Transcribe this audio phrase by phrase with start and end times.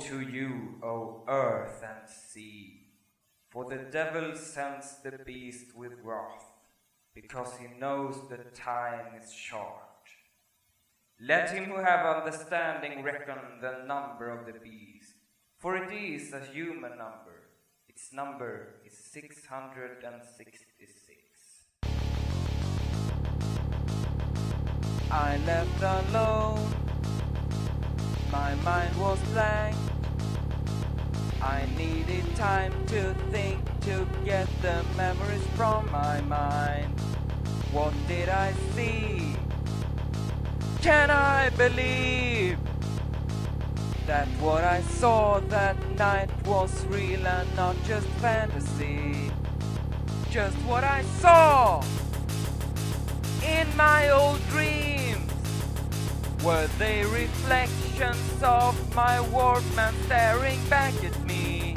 [0.00, 2.90] To you, O earth and sea,
[3.50, 6.52] for the devil sends the beast with wrath,
[7.14, 9.80] because he knows the time is short.
[11.18, 15.14] Let him who have understanding reckon the number of the beast,
[15.58, 17.48] for it is a human number.
[17.88, 21.16] Its number is 666.
[25.10, 26.74] I left alone.
[28.36, 29.74] My mind was blank.
[31.40, 36.92] I needed time to think to get the memories from my mind.
[37.72, 39.36] What did I see?
[40.82, 42.58] Can I believe
[44.06, 49.32] that what I saw that night was real and not just fantasy?
[50.30, 51.82] Just what I saw
[53.56, 55.05] in my old dreams.
[56.46, 61.74] Were they reflections of my workman staring back at me?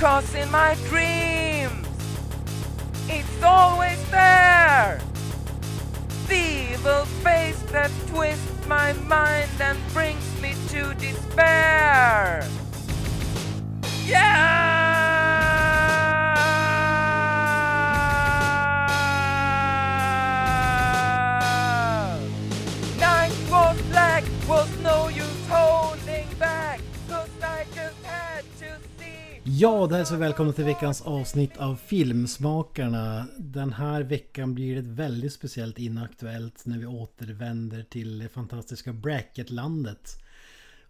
[0.00, 1.86] Cause in my dreams,
[3.08, 5.00] it's always there.
[6.26, 12.44] The evil face that twists my mind and brings me to despair.
[14.04, 14.73] Yeah!
[29.58, 33.26] Ja, det här är så välkomna till veckans avsnitt av Filmsmakarna.
[33.38, 40.10] Den här veckan blir det väldigt speciellt inaktuellt när vi återvänder till det fantastiska Bracketlandet.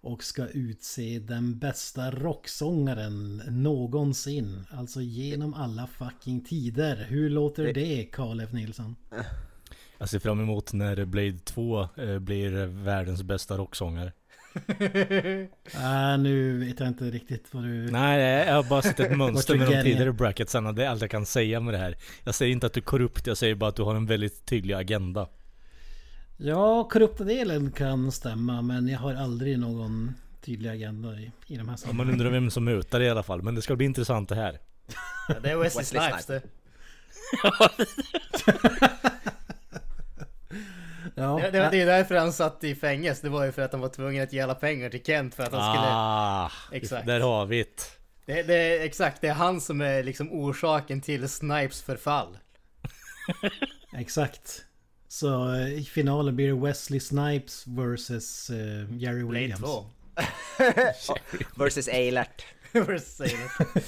[0.01, 4.67] Och ska utse den bästa rocksångaren någonsin.
[4.71, 7.07] Alltså genom alla fucking tider.
[7.09, 8.97] Hur låter det Carl F Nilsson?
[9.99, 14.13] Jag ser fram emot när Blade 2 eh, blir världens bästa rocksångare.
[15.75, 17.91] Äh, nu vet jag inte riktigt vad du...
[17.91, 20.73] Nej, jag har bara sett ett mönster med de tidigare bracketsarna.
[20.73, 21.97] Det är allt jag kan säga med det här.
[22.25, 24.47] Jag säger inte att du är korrupt, jag säger bara att du har en väldigt
[24.47, 25.29] tydlig agenda.
[26.37, 31.69] Ja, korrupta delen kan stämma men jag har aldrig någon tydlig agenda i, i de
[31.69, 31.97] här Ja, sammanhangen.
[31.97, 33.43] man undrar vem som mutar i alla fall.
[33.43, 34.59] Men det ska bli intressant det här.
[35.29, 36.43] Ja, det är Wesley, Wesley Snipes det.
[41.15, 43.23] Ja, Det, det, det är därför han satt i fängelse.
[43.23, 45.43] Det var ju för att han var tvungen att ge alla pengar till Kent för
[45.43, 45.89] att han skulle...
[45.91, 47.07] Ah, Exakt.
[47.07, 47.83] där har vi det.
[48.27, 52.39] Det, det är exakt, det är han som är liksom orsaken till Snipes förfall.
[53.97, 54.65] Exakt.
[55.09, 58.57] Så eh, i finalen blir det Wesley Snipes versus eh,
[58.97, 59.61] Jerry Blade Williams.
[59.61, 59.87] 2.
[61.65, 62.45] Versus Eilert.
[63.03, 63.81] Säger du?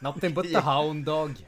[0.00, 1.46] Nothing but the hound dog.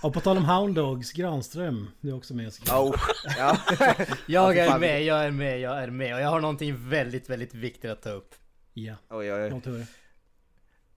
[0.00, 2.52] Och på tal om Hound Dogs, Granström, du är också med.
[2.72, 2.96] Oh,
[3.38, 3.58] ja.
[4.26, 6.14] Jag är med, jag är med, jag är med.
[6.14, 8.34] Och jag har någonting väldigt, väldigt viktigt att ta upp.
[8.74, 9.86] Ja, Oj, oj, oj.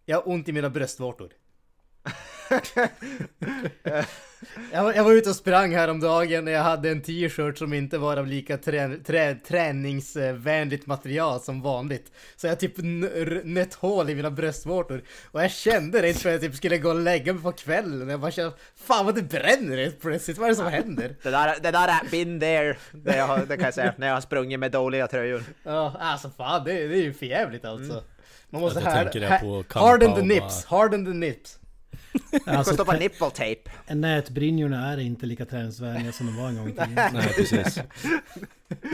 [0.06, 1.30] Jag har ont i mina bröstvårtor.
[4.72, 7.98] jag, var, jag var ute och sprang häromdagen och jag hade en t-shirt som inte
[7.98, 12.12] var av lika trä, trä, träningsvänligt material som vanligt.
[12.36, 12.74] Så jag typ
[13.44, 15.02] nött hål i mina bröstvårtor.
[15.32, 17.52] Och jag kände det inte för att jag typ skulle gå och lägga mig på
[17.52, 18.10] kvällen.
[18.10, 21.16] Jag bara kände, fan vad det bränner helt plötsligt, vad är det som händer?
[21.24, 22.76] Det där, det där är been there.
[22.92, 23.94] Det, jag, har- det kan jag säga.
[23.98, 25.44] När jag har sprungit med dåliga tröjor.
[25.64, 28.04] Ja, alltså fan det, det är ju förjävligt alltså.
[28.50, 29.40] Man måste här, här
[29.80, 31.60] harden the nips, harden the nips.
[32.46, 33.96] Alltså, stoppa nipple tape.
[33.96, 36.94] nätbrynjorna är inte lika träningsvänliga som de var en gång i tiden.
[37.14, 37.80] Nej, precis.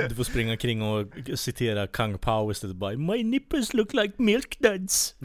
[0.09, 4.59] Du får springa kring och citera Kung Pao istället bara My nipples look like milk
[4.59, 5.15] duds.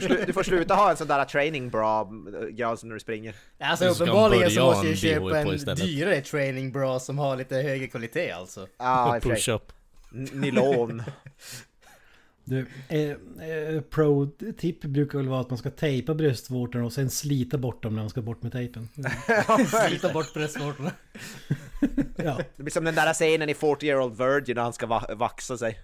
[0.00, 2.10] Du du får sluta ha en sån där training bra
[2.52, 3.34] Jansson när du springer.
[3.60, 8.30] Alltså uppenbarligen så måste jag köpa en dyrare training bra som har lite högre kvalitet
[8.30, 8.60] alltså.
[8.60, 9.20] Sig.
[9.20, 9.72] Push-up.
[10.10, 11.02] Nylon.
[12.44, 13.00] Du, eh,
[13.48, 17.94] eh, pro-tip brukar väl vara att man ska tejpa bröstvårtorna och sen slita bort dem
[17.94, 18.88] när man ska bort med tejpen.
[19.88, 20.90] Slita bort bröstvårtorna.
[22.16, 24.86] Ja, Det blir som den där scenen i 40 year old virgin när han ska
[24.86, 25.78] va vaxa sig.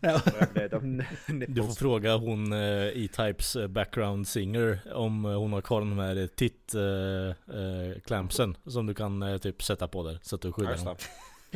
[0.00, 0.20] ja.
[1.48, 2.58] Du får fråga hon eh,
[3.04, 6.80] E-Types eh, background singer om eh, hon har kvar de här titt eh,
[7.60, 10.96] eh, clampsen som du kan eh, typ sätta på där så att du skyddar dem.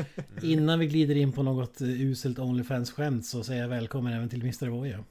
[0.42, 4.68] Innan vi glider in på något uselt Onlyfans-skämt så säger jag välkommen även till Mr.
[4.68, 5.04] Voja.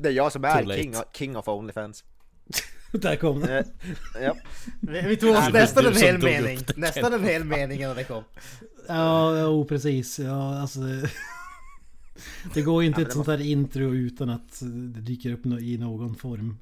[0.00, 2.04] Det är jag som är king, king of Onlyfans.
[2.92, 3.58] Där kom det.
[3.58, 4.36] Eh, ja.
[4.80, 6.58] Vi, tog oss nästan en hel mening.
[6.76, 8.24] Nästan en hel mening innan det kom.
[8.88, 10.18] Ja, jo precis.
[10.18, 10.80] Ja, alltså...
[12.54, 15.78] det- går ju inte Ja, ett sånt här intro utan att det dyker upp i
[15.78, 16.58] någon form.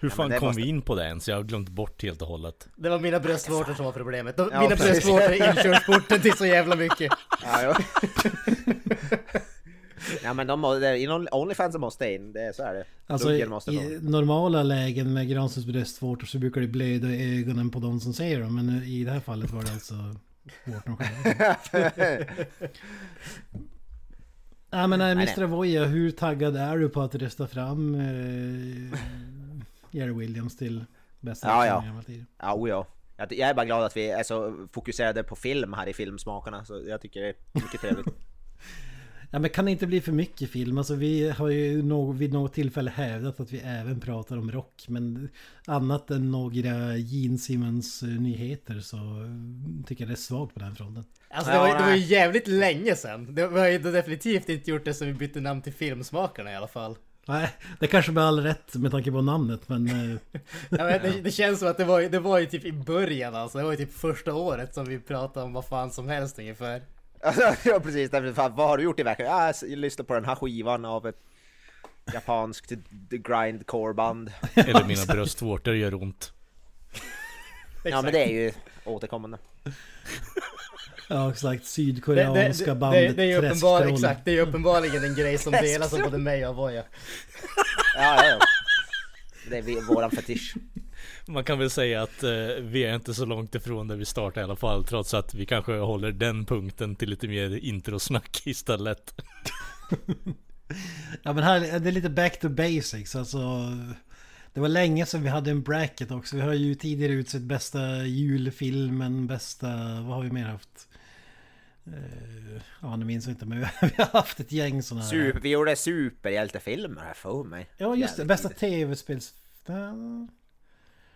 [0.00, 1.28] Hur Ja, fan det kom måste- vi in på det ens?
[1.28, 2.68] Jag har glömt bort helt och hållet.
[2.76, 4.36] Det var mina bröstvårtor som var problemet.
[4.36, 4.90] De, Ja, mina precis.
[4.90, 7.12] bröstvårtor är inkörsporten till så jävla mycket.
[7.44, 7.76] Ja, ja.
[10.22, 12.84] Ja men de må, det, inom Onlyfans måste in, det, så är det.
[13.06, 13.70] Alltså Luggen i, måste
[14.00, 18.40] normala lägen med Granströms bröstvårtor så brukar det blöda i ögonen på de som ser
[18.40, 18.54] dem.
[18.54, 19.94] Men i det här fallet var det alltså
[20.64, 21.56] vårtorna själva.
[24.70, 25.42] Nej men nej, Nej, Mr.
[25.42, 28.98] Avoya, hur taggad är du på att rösta fram eh,
[29.90, 30.84] Jerry Williams till
[31.20, 31.82] bästa Ja, ja.
[31.84, 32.26] genom tider?
[32.38, 32.86] Ja, oh ja.
[33.16, 36.64] Jag, jag är bara glad att vi är så fokuserade på film här i Filmsmakarna,
[36.64, 38.06] så jag tycker det är mycket trevligt.
[39.30, 40.78] Ja men kan det inte bli för mycket film?
[40.78, 44.84] Alltså vi har ju någ- vid något tillfälle hävdat att vi även pratar om rock.
[44.88, 45.28] Men
[45.66, 48.98] annat än några Gene Simmons eh, nyheter så
[49.86, 51.04] tycker jag det är svagt på den fronten.
[51.30, 53.34] Alltså det var, det var ju jävligt länge sedan.
[53.34, 56.56] Det, vi har ju definitivt inte gjort det sen vi bytte namn till Filmsmakarna i
[56.56, 56.96] alla fall.
[57.28, 57.50] Nej,
[57.80, 59.86] det kanske med all rätt med tanke på namnet men...
[59.86, 60.16] eh,
[60.70, 62.72] Ja, men det, det känns som att det var, ju- det var ju typ i
[62.72, 63.58] början alltså.
[63.58, 66.82] Det var ju typ första året som vi pratade om vad fan som helst ungefär.
[67.64, 69.26] ja precis, därför, fan, vad har du gjort i veckan?
[69.26, 71.18] Ja, jag lyssnade på den här skivan av ett
[72.14, 72.72] japanskt
[73.10, 74.32] grindcore-band.
[74.54, 76.32] Eller mina bröstvårtor gör ont.
[77.84, 78.52] Ja men det är ju
[78.84, 79.38] återkommande.
[81.08, 84.42] Ja exakt, det, det, sydkoreanska det, bandet det, det är ju uppenbar, exakt, det är
[84.42, 86.82] uppenbarligen en grej som delas av både mig och Avoya.
[87.96, 88.38] Ja, ja, ja.
[89.50, 90.54] Det är våran fetisch.
[91.28, 92.30] Man kan väl säga att eh,
[92.60, 94.84] vi är inte så långt ifrån där vi startade i alla fall.
[94.84, 99.14] Trots att vi kanske håller den punkten till lite mer introsnack istället.
[101.22, 103.38] Ja men här det är lite back to basics alltså.
[104.54, 106.36] Det var länge sedan vi hade en bracket också.
[106.36, 109.66] Vi har ju tidigare utsett bästa julfilmen, bästa...
[110.00, 110.85] Vad har vi mer haft?
[111.86, 115.10] Eh, Ja, nu minns jag inte men vi har haft ett gäng sådana här.
[115.10, 117.70] Super, vi gjorde superhjältefilmer här för mig.
[117.76, 119.34] Ja just det, bästa tv-spels...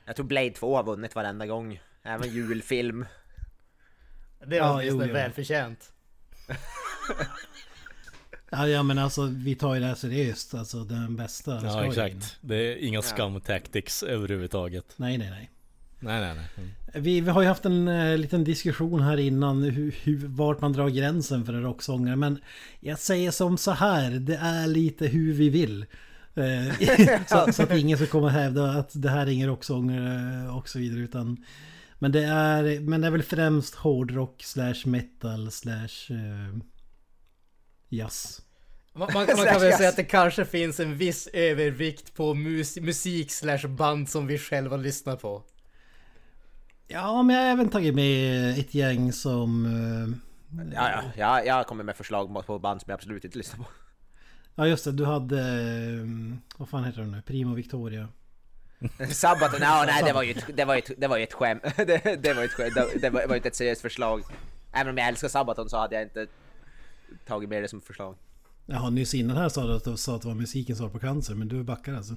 [0.05, 1.81] Jag tror Blade 2 har vunnit varenda gång.
[2.03, 3.07] Även julfilm.
[4.47, 5.15] Det är Ja, åtminstone jo, jo.
[5.15, 5.93] välförtjänt.
[8.53, 10.55] Ja, ja men alltså vi tar ju det här seriöst.
[10.55, 11.61] Alltså den bästa.
[11.65, 12.39] Ja ju exakt.
[12.41, 14.95] Det är inga scum tactics överhuvudtaget.
[14.97, 15.51] Nej, nej, nej.
[16.01, 16.47] Nej nej nej.
[16.57, 16.71] Mm.
[17.05, 20.73] Vi, vi har ju haft en eh, liten diskussion här innan hur, hur, vart man
[20.73, 22.17] drar gränsen för en rocksångare.
[22.17, 22.39] Men
[22.81, 25.87] jag säger som så här, det är lite hur vi vill.
[26.35, 30.49] Eh, så, så att ingen ska komma och hävda att det här är ingen rocksångare
[30.49, 31.01] och så vidare.
[31.01, 31.45] Utan,
[31.99, 36.57] men, det är, men det är väl främst hårdrock slash metal slash eh,
[37.89, 38.43] jazz.
[38.93, 42.77] Man, man, man kan väl säga att det kanske finns en viss övervikt på mus,
[42.77, 45.45] musik slash band som vi själva lyssnar på.
[46.93, 49.67] Ja, men jag har även tagit med ett gäng som...
[49.67, 53.59] eh, Ja, ja, ja, jag kommer med förslag på band som jag absolut inte lyssnar
[53.65, 53.71] på.
[54.55, 55.39] Ja just det, du hade...
[55.41, 56.07] eh,
[56.57, 57.23] Vad fan heter de nu?
[57.23, 58.09] Primo Victoria.
[59.13, 61.63] Sabaton, ja, nej det var ju ett, det var ju ett, det var ett skämt.
[61.77, 64.23] Det, det var ju ett skämt, det, var, ju inte ett seriöst förslag.
[64.73, 66.27] Även om jag älskar Sabaton så hade jag inte
[67.27, 68.15] tagit med det som förslag.
[68.67, 70.99] Jaha, nyss innan här sa du att, du sa att det var musiken svar på
[70.99, 72.15] cancer, men du backar alltså?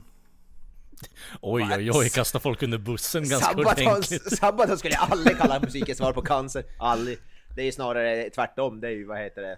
[1.42, 4.38] Oj oj oj, kasta folk under bussen ganska Sabaton, ordentligt.
[4.38, 6.64] Sabaton skulle jag aldrig kalla musikens svar på cancer.
[6.80, 7.18] Aldrig.
[7.56, 8.82] Det är ju snarare tvärtom.
[8.82, 9.58] Det är ju, vad heter det,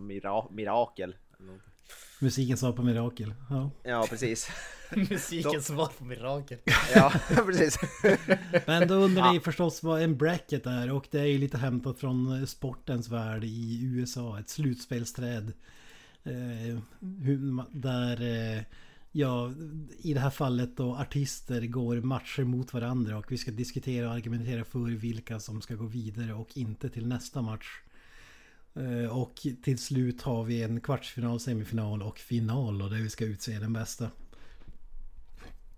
[0.00, 1.14] mira, mirakel.
[2.22, 3.34] Musiken svar på mirakel.
[3.50, 3.70] Ja.
[3.82, 4.48] Ja, precis.
[4.90, 6.58] Musikens svar på mirakel.
[6.94, 7.12] Ja,
[7.46, 7.78] precis.
[8.66, 11.98] Men då undrar ni förstås vad en bracket är och det är ju lite hämtat
[11.98, 14.38] från sportens värld i USA.
[14.38, 15.52] Ett slutspelsträd.
[16.24, 16.78] Eh,
[17.70, 18.62] där, eh,
[19.12, 19.52] ja,
[19.98, 24.14] i det här fallet då artister går matcher mot varandra och vi ska diskutera och
[24.14, 27.80] argumentera för vilka som ska gå vidare och inte till nästa match.
[28.74, 33.24] Eh, och till slut har vi en kvartsfinal, semifinal och final och där vi ska
[33.24, 34.10] utse den bästa.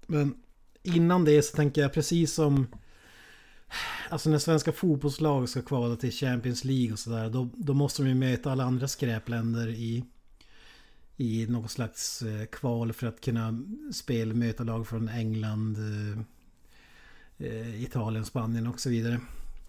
[0.06, 0.34] Men
[0.82, 2.66] innan det så tänker jag precis som
[4.08, 8.08] Alltså när svenska fotbollslag ska kvala till Champions League och sådär då, då måste de
[8.08, 10.04] ju möta alla andra skräpländer i
[11.22, 13.62] i något slags eh, kval för att kunna
[13.92, 16.18] spela möta lag från England eh,
[17.46, 19.20] eh, Italien, Spanien och så vidare.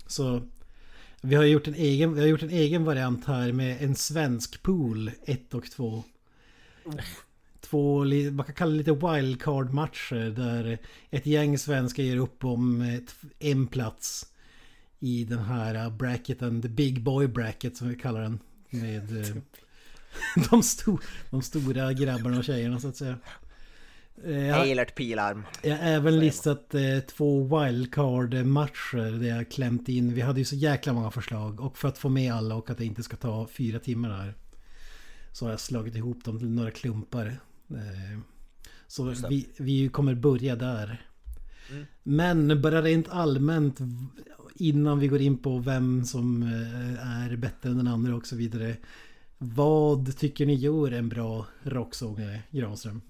[0.07, 0.41] Så
[1.21, 4.63] vi har gjort en egen, vi har gjort en egen variant här med en svensk
[4.63, 6.03] pool 1 och 2.
[7.61, 10.77] Två, man kan kalla det lite wildcard-matcher där
[11.09, 12.99] ett gäng svenskar ger upp om
[13.39, 14.27] en plats
[14.99, 18.39] i den här bracketen, the big boy bracket som vi kallar den.
[18.69, 19.41] Med
[20.49, 23.17] de, sto, de stora grabbarna och tjejerna så att säga.
[24.25, 25.43] Eh, Jag, Eilert Pilarm.
[25.63, 30.13] jag har även listat eh, två wildcard-matcher där jag klämt in.
[30.13, 32.77] Vi hade ju så jäkla många förslag och för att få med alla och att
[32.77, 34.33] det inte ska ta fyra timmar här.
[35.31, 37.25] Så har jag slagit ihop dem till några klumpar.
[37.69, 38.19] Eh,
[38.87, 41.05] Så vi, vi kommer börja där.
[41.71, 41.85] Mm.
[42.03, 43.79] Men bara rent allmänt
[44.55, 48.35] innan vi går in på vem som eh, är bättre än den andra och så
[48.35, 48.75] vidare.
[49.45, 53.01] Vad tycker ni gör en bra rocksångare, Granström?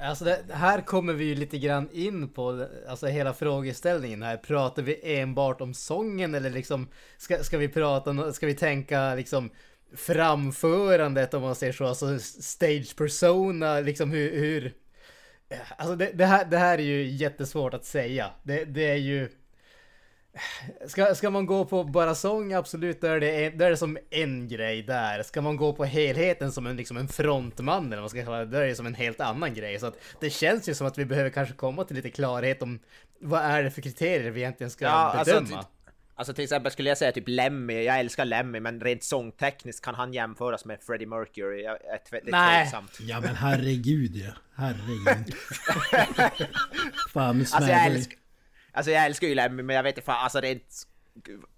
[0.00, 4.36] Alltså det, här kommer vi ju lite grann in på alltså hela frågeställningen här.
[4.36, 9.50] Pratar vi enbart om sången eller liksom ska, ska vi prata, ska vi tänka liksom
[9.96, 14.74] framförandet om man säger så, alltså stage persona, liksom hur, hur
[15.76, 18.30] Alltså det, det, här, det här är ju jättesvårt att säga.
[18.42, 19.28] Det, det är ju
[20.86, 23.98] Ska, ska man gå på bara sång, absolut, då är, det, då är det som
[24.10, 25.22] en grej där.
[25.22, 28.38] Ska man gå på helheten som en, liksom en frontman eller vad man ska kalla
[28.38, 29.78] det, då är det som en helt annan grej.
[29.80, 32.78] Så att det känns ju som att vi behöver kanske komma till lite klarhet om
[33.20, 35.38] vad är det för kriterier vi egentligen ska Ja, bedöma.
[35.40, 35.68] alltså,
[36.14, 39.94] Alltså till exempel skulle jag säga typ Lemmy, jag älskar Lemmy men rent sångtekniskt kan
[39.94, 41.62] han jämföras med Freddie Mercury?
[41.62, 41.78] Jag
[42.10, 42.64] det är Nej.
[42.64, 42.98] tveksamt.
[43.00, 44.32] Ja men herregud ja.
[44.54, 45.34] Herregud.
[47.12, 48.18] Fan nu Alltså jag, älskar,
[48.72, 50.88] alltså jag älskar ju Lemmy men jag vet inte fan, alltså rent...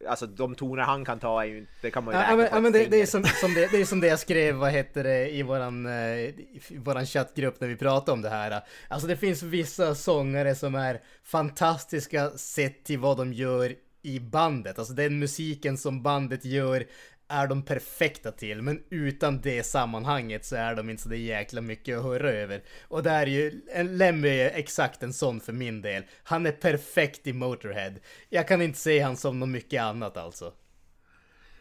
[0.08, 2.60] Alltså de toner han kan ta är ju det kan man ju Ja, men, ja,
[2.60, 5.04] men det, det, är som, som det, det är som det jag skrev, vad heter
[5.04, 8.62] det, i våran, eh, i våran chattgrupp när vi pratade om det här.
[8.88, 14.78] Alltså det finns vissa sångare som är fantastiska sett till vad de gör i bandet.
[14.78, 16.86] Alltså den musiken som bandet gör
[17.34, 21.60] är de perfekta till, men utan det sammanhanget så är de inte så det jäkla
[21.60, 22.62] mycket att höra över.
[22.88, 26.04] Och det är ju, en Lemmy är exakt en sån för min del.
[26.22, 27.92] Han är perfekt i Motorhead.
[28.28, 30.52] Jag kan inte se han som något mycket annat alltså.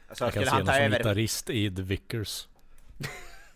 [0.08, 0.98] Alltså, Jag kan skulle se han honom ta som över...
[0.98, 2.48] gitarrist i The Vickers.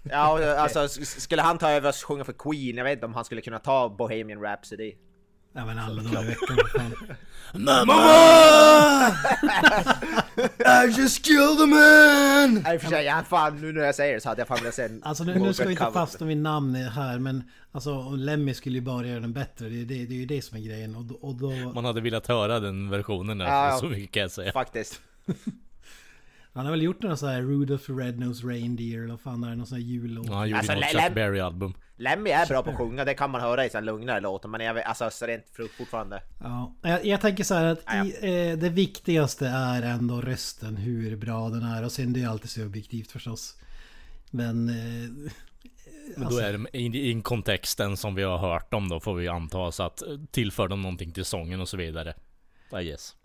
[0.10, 3.26] Ja, alltså skulle han ta över och sjunga för Queen, jag vet inte om han
[3.26, 4.96] skulle kunna ta Bohemian Rhapsody.
[5.58, 6.94] Ja men alla dagar i veckan fan.
[10.86, 12.54] I just killed a man!
[12.64, 14.48] Nej, i och för sig, ja, fan nu när jag säger det så hade jag
[14.48, 18.10] fan velat se Alltså nu, nu ska vi inte fastna vid namn här men Alltså
[18.10, 19.70] Lemmy skulle ju bara göra den bättre.
[19.70, 20.96] Det, är- det, det är ju det som är grejen.
[20.96, 21.50] Och, då- och då...
[21.52, 23.78] Man hade velat höra den versionen, Ja, ja.
[23.78, 24.52] så mycket kan jag säga.
[24.52, 25.02] Faktiskt.
[26.54, 29.50] Han har väl gjort några så här Rudolph the Red-Nosed Reindeer eller vad fan är
[29.50, 29.56] det?
[29.56, 30.26] Någon sån här jullåt.
[30.30, 31.74] Ja, han gjorde Alltså, något Chuck Berry-album.
[32.00, 34.62] Lemmy är bra på att sjunga, det kan man höra i sina lugnare låtar, men
[34.62, 36.24] jag vet, alltså så rent fort- fortfarande.
[36.40, 40.78] Ja, jag, jag tänker så här att Ja, i, eh, det viktigaste är ändå rösten,
[40.78, 41.84] hur bra den är.
[41.86, 43.56] Och sen det är alltid subjektivt förstås.
[44.32, 44.70] Men...
[44.70, 45.10] Eh,
[46.16, 49.14] Men Alltså- då är det i, i kontexten som vi har hört om då får
[49.16, 52.14] vi anta så att eh, tillför de någonting till sången och så vidare.
[52.82, 53.16] I guess.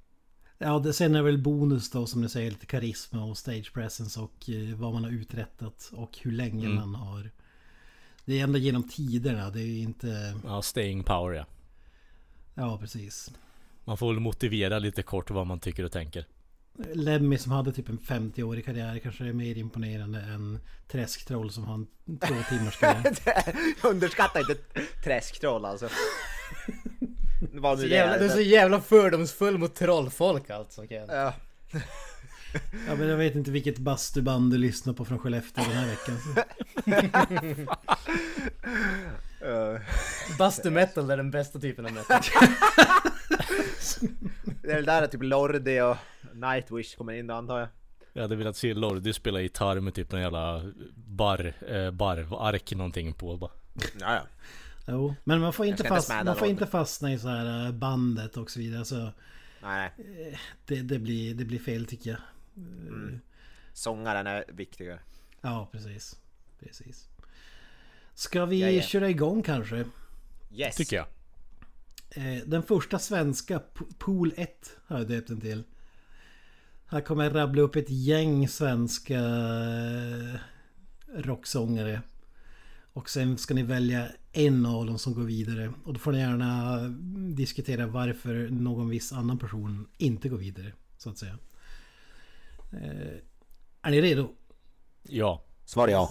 [0.58, 4.20] ja, det, sen är väl bonus då som du säger lite karisma och stage presence
[4.20, 6.74] och eh, vad man har uträttat och hur länge Mm.
[6.76, 7.30] man har...
[8.24, 10.34] Det är ändå genom tiderna, det är ju inte...
[10.44, 11.44] Ja, staying power ja.
[12.54, 13.30] Ja, precis.
[13.84, 16.26] Man får väl motivera lite kort vad man tycker och tänker.
[16.94, 21.74] Lemmy som hade typ en 50-årig karriär kanske är mer imponerande än Träsktroll som har
[21.74, 21.86] en
[22.18, 23.16] två timmars karriär.
[23.82, 24.54] Underskatta inte
[25.04, 25.88] träsktroll alltså.
[27.52, 28.42] Vad Så nu det jävla, du är så är.
[28.42, 31.08] jävla fördomsfull mot trollfolk alltså Ken.
[31.08, 31.34] Ja.
[32.86, 36.16] Ja men jag vet inte vilket bastuband du lyssnar på från Skellefteå den här veckan.
[40.38, 42.20] Bastu metal är den bästa typen av metal.
[44.62, 45.96] det är väl där typ Lordi och
[46.32, 47.68] Nightwish kommer in då antar jag.
[48.12, 53.12] Jag hade velat se Lordi spela gitarr med typ en jävla bar, eh, barvark någonting
[53.12, 53.50] på bara.
[54.00, 54.22] Ja, ja.
[54.86, 58.36] Jo, men man får inte, fast, man får inte fastna i så här äh, bandet
[58.36, 58.84] och så vidare.
[58.84, 59.12] Så
[59.62, 59.92] Nej,
[60.66, 62.20] det, det, blir, det blir fel tycker jag.
[63.72, 64.98] Sångaren är viktigare.
[65.40, 66.16] Ja, precis.
[66.60, 67.08] Precis.
[68.14, 68.82] Ska vi Ja, ja.
[68.82, 69.84] köra igång kanske?
[70.54, 70.76] Yes.
[70.76, 71.06] Tycker jag.
[72.10, 73.62] Eh, Den första svenska,
[73.98, 75.62] Pool 1 har jag döpt den till.
[76.86, 80.40] Här kommer jag rabbla upp ett gäng svenska eh,
[81.14, 82.02] rocksångare.
[82.92, 85.72] Och sen ska ni välja en av dem som går vidare.
[85.84, 86.78] Och då får ni gärna
[87.34, 90.72] diskutera varför någon viss annan person inte går vidare.
[90.98, 91.38] Så att säga.
[92.72, 93.16] Eh,
[93.82, 94.30] Är ni redo?
[95.02, 95.44] Ja.
[95.64, 96.10] Svar ja.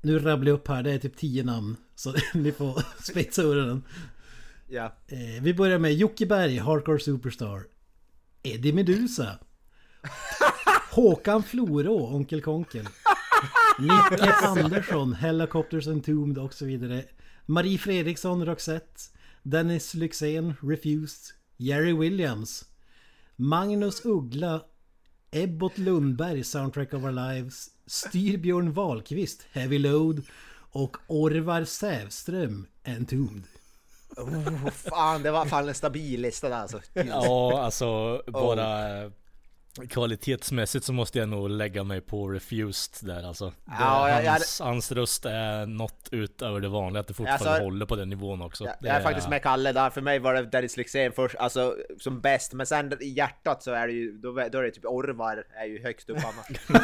[0.00, 1.76] Nu rabblar jag upp här, det är typ 10 namn.
[1.94, 3.82] Så ni får spetsa öronen.
[4.68, 4.84] Ja.
[5.06, 7.62] Eh, vi börjar med Jocke Berg, Hardcore Superstar.
[8.42, 9.38] Eddie Medusa.
[10.90, 12.88] Håkan Florå, Onkel Konkel.
[13.78, 17.04] Nicke Andersson, Helicopters Entombed och så vidare.
[17.46, 19.00] Marie Fredriksson, Roxette.
[19.42, 21.36] Dennis Lyxzén, Refused.
[21.56, 22.64] Jerry Williams.
[23.36, 24.60] Magnus Uggla.
[25.36, 27.70] Ebbot Lundberg, Soundtrack of Our Lives.
[27.86, 30.22] Styrbjörn Wahlqvist, Heavy Load.
[30.72, 33.42] Och Orvar Sävström, Entombed.
[34.16, 36.80] Oh, fan, det var fan en stabil lista där alltså.
[36.92, 39.10] Ja, alltså bara...
[39.88, 43.44] Kvalitetsmässigt så måste jag nog lägga mig på Refused där alltså.
[43.46, 47.48] Det, Ja, jag- jag hans, hans röst är något utöver det vanliga, att det fortfarande
[47.50, 48.64] Alltså, håller på den nivån också.
[48.64, 51.36] Jag, Det jag är faktiskt med Kalle där, för mig var det Dennis Lyxzén först,
[51.36, 54.70] alltså som bäst, men sen i hjärtat så är det ju, då, då är det
[54.70, 56.80] typ Orvar är ju högst upp annars.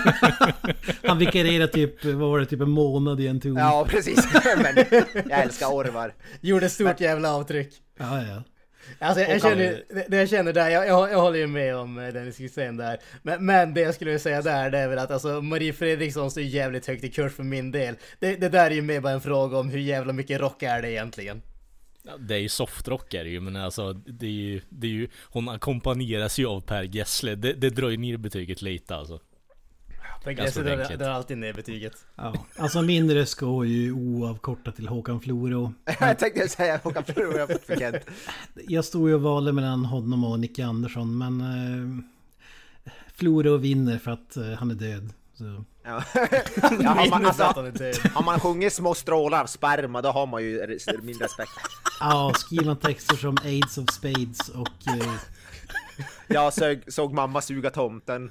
[1.07, 3.57] Han vikarierade typ, vad var det, typ en månad i en ton.
[3.57, 4.29] Ja precis,
[4.63, 4.77] men
[5.31, 6.15] jag älskar Orvar.
[6.41, 7.75] Gjorde stort jävla avtryck.
[7.99, 8.23] ja.
[8.23, 8.43] ja.
[8.99, 12.13] Alltså jag, känner, det, jag känner där, jag, jag, jag håller ju med om eh,
[12.13, 12.99] Dennis Hysén där.
[13.23, 16.43] Men, men det jag skulle säga där, det är väl att alltså Marie Fredriksson står
[16.43, 17.95] jävligt högt i kurs för min del.
[18.19, 20.83] Det, det där är ju mer bara en fråga om hur jävla mycket rock är
[20.83, 21.43] det egentligen.
[22.03, 24.91] Ja, Det är ju softrock är det ju, men alltså det är ju, det är
[24.91, 29.21] ju Hon ackompanjeras ju av Per Gessle, det, det drar ju ner betyget lite alltså.
[30.25, 31.93] Ganska Gessle drar, drar alltid ner betyget.
[32.17, 32.35] ja.
[32.59, 35.75] Alltså min röst går ju oavkortat till Håkan Floro.
[36.01, 37.97] jag tänkte säga Håkan Flora för Kent.
[38.55, 41.41] Jag stod ju och valde mellan honom och Nicke Andersson men...
[41.41, 42.05] Eh,
[43.15, 45.13] Floro vinner för att eh, han är död.
[45.35, 45.65] Så.
[45.85, 46.05] Ja.
[46.83, 47.97] Ja, har, man, alltså, är död.
[48.15, 51.51] har man sjungit små strålar av sperma då har man ju min respekt.
[52.01, 54.89] Ja, skriver man texter som Aids of Spades och...
[54.99, 55.15] Eh,
[56.29, 58.31] Jag såg, såg mamma suga tomten.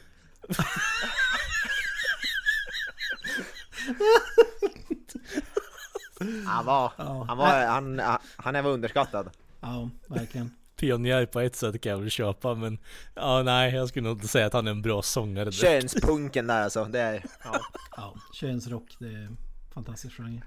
[6.45, 6.91] Han var,
[7.27, 8.01] han var, han,
[8.35, 9.29] han är väl underskattad.
[9.59, 10.51] ja, verkligen.
[10.75, 12.77] Pionjär på ett sätt kan jag väl köpa, men
[13.15, 15.45] ja, nej, jag skulle nog inte säga att han är en bra sångare.
[15.49, 15.61] direkt.
[15.61, 17.25] Könspunken där alltså, det är...
[17.43, 17.61] Ja.
[17.97, 19.29] Ja, könsrock, det är
[19.73, 20.41] fantastisk genre.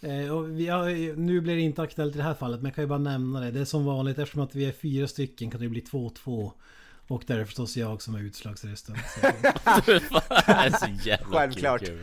[0.00, 2.74] Eh, och vi har, nu blir det inte aktuellt i det här fallet, men jag
[2.74, 3.50] kan ju bara nämna det.
[3.50, 6.52] Det är som vanligt, eftersom att vi är fyra stycken kan det bli 2-2.
[7.12, 8.96] Och där är förstås jag som är utslagsrösten.
[8.96, 9.20] Så,
[9.86, 9.92] det
[10.46, 11.80] är så jävla Självklart.
[11.84, 11.98] kul,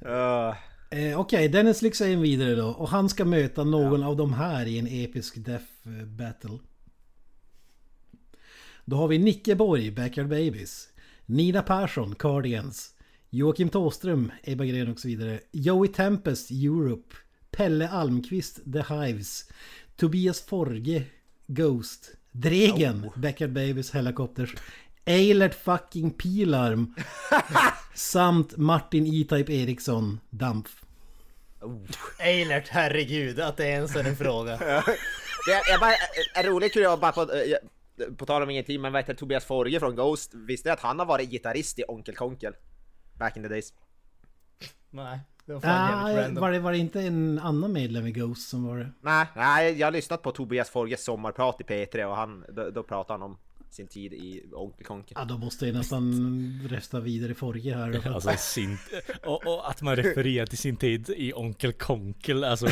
[0.00, 0.56] alltså.
[0.90, 2.66] Eh, Okej, Dennis Lyxzén vidare då.
[2.68, 6.58] Och han ska möta någon av de här i en episk death eh, battle.
[8.84, 10.88] Då har vi Nicke Borg, Backyard Babies.
[11.26, 12.94] Nina Persson, Cardigans.
[13.30, 15.40] Joakim Tåström, Ebba Grön och så vidare.
[15.52, 17.16] Joey Tempest, Europe.
[17.50, 19.48] Pelle Almqvist, The Hives.
[19.96, 21.04] Tobias Forge,
[21.46, 22.10] Ghost.
[22.40, 24.54] Dregen, Backyard Babies, Helicopters.
[25.04, 26.94] Eilert fucking Pilarm.
[27.94, 30.82] samt Martin E-Type Eriksson, Dampf.
[32.18, 34.56] Eilert, herregud, att det ens är en fråga.
[35.46, 35.92] det är, jag bara,
[36.34, 37.56] är roligt kul jag bara på, eh,
[38.16, 40.98] på tal om ingenting, men vet du, Tobias Forge från Ghost, visste du att han
[40.98, 42.52] har varit gitarrist i Onkel Konkel?
[43.14, 43.72] Back in the days.
[44.90, 46.40] Nej, det var fan jävligt Ah, random.
[46.40, 48.90] var, det, var det inte en annan medlem i Ghost som var det?
[49.00, 52.82] Nej, nej, jag har lyssnat på Tobias Forges sommarprat i P3 och han, då, då
[52.82, 53.36] pratar han om
[53.70, 55.12] sin tid i Onkel Konkel.
[55.20, 58.00] Ja, då måste jag nästan rösta vidare Forge här.
[58.04, 58.78] då, Alltså sin,
[59.24, 62.66] och, och att man refererar till sin tid i Onkel Konkel, alltså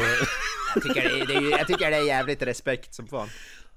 [0.74, 3.28] Jag tycker det, är- det är, jag tycker det är jävligt respekt som fan.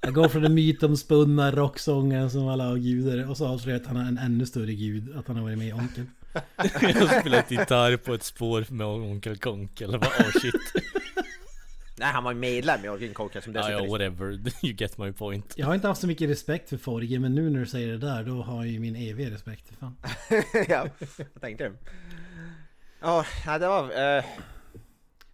[0.02, 4.04] Jag går från den mytomspunna rocksångaren som alla avgudar och så avslöjar att han har
[4.04, 6.06] en ännu större gud, att han har varit med i Onkel.
[6.34, 10.54] Jag har spelat gitarr på ett spår med Onkel Konkel, jag bara oh shit
[12.00, 13.90] Nej, han var ju medlem i Onkel Konkel som Ja, ja, dessutom...
[13.92, 14.32] whatever,
[14.66, 17.50] you get my point Jag har inte haft så mycket respekt för Forge, men nu
[17.50, 19.72] när du säger det där, då har jag ju min eviga respekt.
[19.80, 19.96] Fan.
[20.70, 20.88] ja,
[21.18, 21.74] jag tänkte det.
[23.02, 24.18] Ja, nej, det var...
[24.18, 24.24] eh,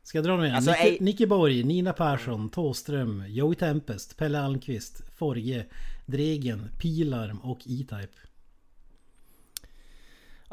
[0.03, 0.56] Ska jag dra dem igen?
[0.56, 5.65] Alltså, Nicke, ej- Nicke Borg, Nina Persson, Tåström, Joey Tempest, Pelle Almqvist, Forge,
[6.06, 8.13] Dregen, Pilarm och E-Type.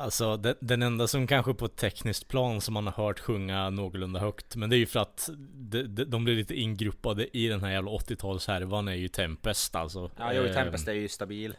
[0.01, 3.71] Alltså den, den enda som kanske på ett tekniskt plan som man har hört sjunga
[3.71, 7.49] någorlunda högt Men det är ju för att de, de, de blir lite ingruppade i
[7.49, 10.11] den här jävla 80-talshärvan är ju Tempest alltså.
[10.19, 11.55] Ja, Joey Eh, Tempest är ju stabil.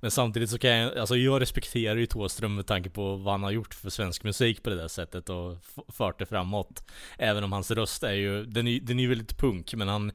[0.00, 3.42] Men samtidigt så kan jag, alltså jag respekterar ju Thåström med tanke på vad han
[3.42, 5.56] har gjort för svensk musik på det där sättet och
[5.88, 6.90] fört det framåt.
[7.18, 10.12] Även om hans röst är ju, den är, den är ju väldigt punk men han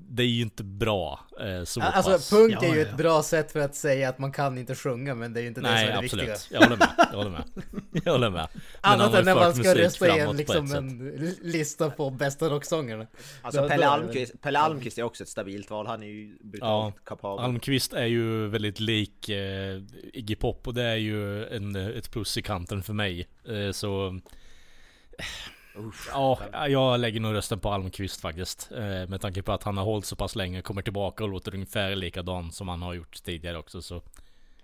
[0.00, 2.86] Det är ju inte bra eh, så pass Alltså punk Ja, är ju ja.
[2.86, 5.48] ett bra sätt för att säga att man kan inte sjunga men det är ju
[5.48, 6.60] inte det Nej som är det absolut, viktiga.
[6.60, 7.44] jag håller med, jag håller med
[8.04, 8.48] Jag håller med
[8.80, 12.48] Annat än när man ska rösta i en, framåt på liksom en lista på bästa
[12.48, 13.06] rocksångerna.
[13.42, 17.44] Alltså Pelle, Almqvist, Pelle Almqvist är också ett stabilt val, han är ju brutalt kapabel.
[17.44, 19.82] Almqvist är ju väldigt lik eh,
[20.12, 23.28] Iggy Pop och det är ju en, ett plus i kanten för mig.
[23.48, 24.20] Eh, så...
[26.12, 28.72] Ja, jag lägger nog rösten på Almqvist faktiskt.
[28.72, 31.54] Eh, med tanke på att han har hållit så pass länge, kommer tillbaka och låter
[31.54, 34.02] ungefär likadan som han har gjort tidigare också så...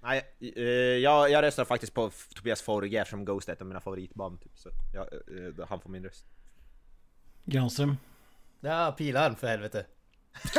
[0.03, 0.23] Nej,
[0.57, 0.63] eh,
[1.03, 4.41] jag, jag röstar faktiskt på Tobias Forge eftersom Ghost är ett av mina favoritband.
[4.41, 6.25] Typ, så jag, eh, han får min röst.
[7.45, 7.97] Granström.
[8.61, 9.87] Ja, pilarm för helvete.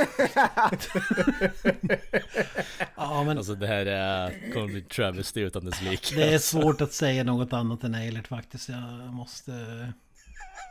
[2.96, 6.16] Ja, men Alltså det här är, kommer bli travesty utan dess like.
[6.16, 8.70] det är svårt att säga något annat än Eilert faktiskt.
[8.70, 9.94] Jag måste...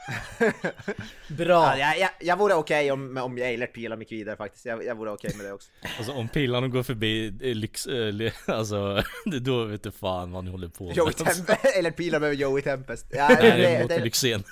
[1.29, 1.79] Bra!
[1.79, 4.64] Ja, jag, jag, jag vore okej om, om Eilert Pilar gick vidare faktiskt.
[4.64, 5.69] Jag, jag vore okej med det också.
[5.99, 9.03] Alltså om pilarna går förbi eh, lyx, eh, alltså
[9.40, 10.97] då vet du fan vad ni håller på med.
[10.97, 13.07] Joey Tempest, Eilert Pilar med Joey Tempest.
[13.11, 14.45] Ja, Nej, det det, det, Lyxzén.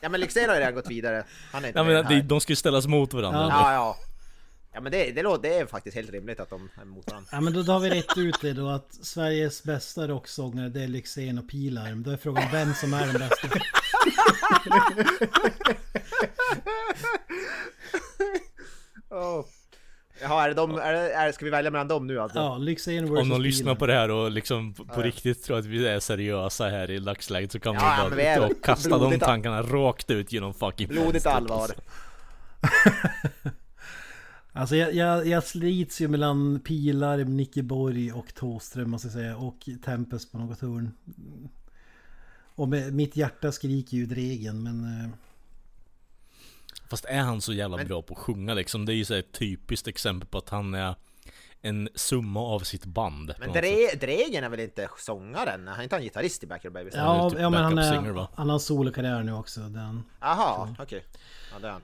[0.00, 1.24] ja men Lyxzén har ju redan gått vidare.
[1.52, 3.40] Han är inte Ja, med men de, de ska ju ställas mot varandra.
[3.40, 3.48] Ja.
[3.50, 3.96] Ja, ja.
[4.76, 7.28] Ja men det, det, låter, det är faktiskt helt rimligt att de är mot varandra.
[7.32, 10.82] Ja men då, då har vi rätt ut det då att Sveriges bästa rocksångare det
[10.82, 12.02] är Lyxzén och Pilarm.
[12.02, 13.48] Då är frågan vem som är den bästa.
[19.10, 19.44] Oh.
[20.22, 22.38] Jaha, är det de, är det, är, ska vi välja mellan dem nu alltså?
[22.38, 25.02] Ja, Lyxzén versus Om någon lyssnar på det här och liksom på, Ja, ja.
[25.02, 28.22] riktigt tror att vi är seriösa här i dagsläget så kan Ja, vi ja, bara
[28.22, 31.60] är och kasta de tankarna rakt ut genom fucking Blodigt fönstret, allvar.
[31.60, 31.74] alltså.
[34.52, 39.36] Alltså jag, jag, jag slits ju mellan Pilarm, Nickeborg och Thåström måste jag säga.
[39.36, 40.90] Och Tempest på något hörn.
[42.56, 45.00] Och med, mitt hjärta skriker ju Dregen men...
[45.04, 45.10] eh,
[46.90, 48.86] Fast är han så jävla Men- bra på att sjunga liksom?
[48.86, 50.94] Det är ju så här ett typiskt exempel på att han är
[51.62, 53.34] en summa av sitt band.
[53.38, 53.52] Men.
[53.52, 55.68] Dre, Dregen är väl inte sångaren?
[55.68, 56.94] Han är inte han gitarrist i Backyard Babies?
[56.94, 58.28] är Ja, typ ja men han, är, singer, va?
[58.34, 59.60] han har en solokarriär nu också.
[59.60, 60.02] Den.
[60.20, 61.04] Jaha, okej.
[61.52, 61.82] Ja, det är han.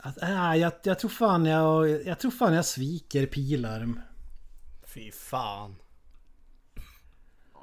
[0.00, 4.00] Att, äh, jag, jag tror fan jag, jag tror fan jag sviker Pilarm.
[4.86, 5.76] Fy fan.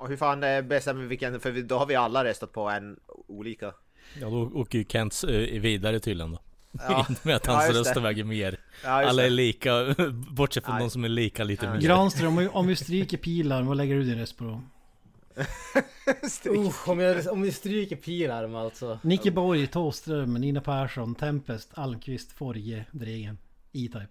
[0.06, 3.00] Och hur fan eh, bestämmer vi vilken, för då har vi alla röstat på en
[3.28, 3.74] olika.
[4.22, 5.30] Ja då åker ju Kent eh,
[5.62, 6.39] vidare tydligen då.
[6.72, 8.00] Ja, med att Ja, hans just röst det.
[8.00, 8.60] väger mer.
[8.84, 9.96] ja Alla är lika,
[10.32, 11.74] bortsett från de som är lika lite Ja.
[11.74, 11.82] mer.
[11.82, 14.62] Granström, om vi, om vi stryker Pilarm, vad lägger du din röst på då?
[16.50, 19.00] Uh, om, jag, om vi stryker Pilarm alltså.
[19.04, 23.38] Nicke Borg, Thåström, Nina Persson, Tempest, Almqvist, Forge, Dregen,
[23.74, 24.08] E-Type.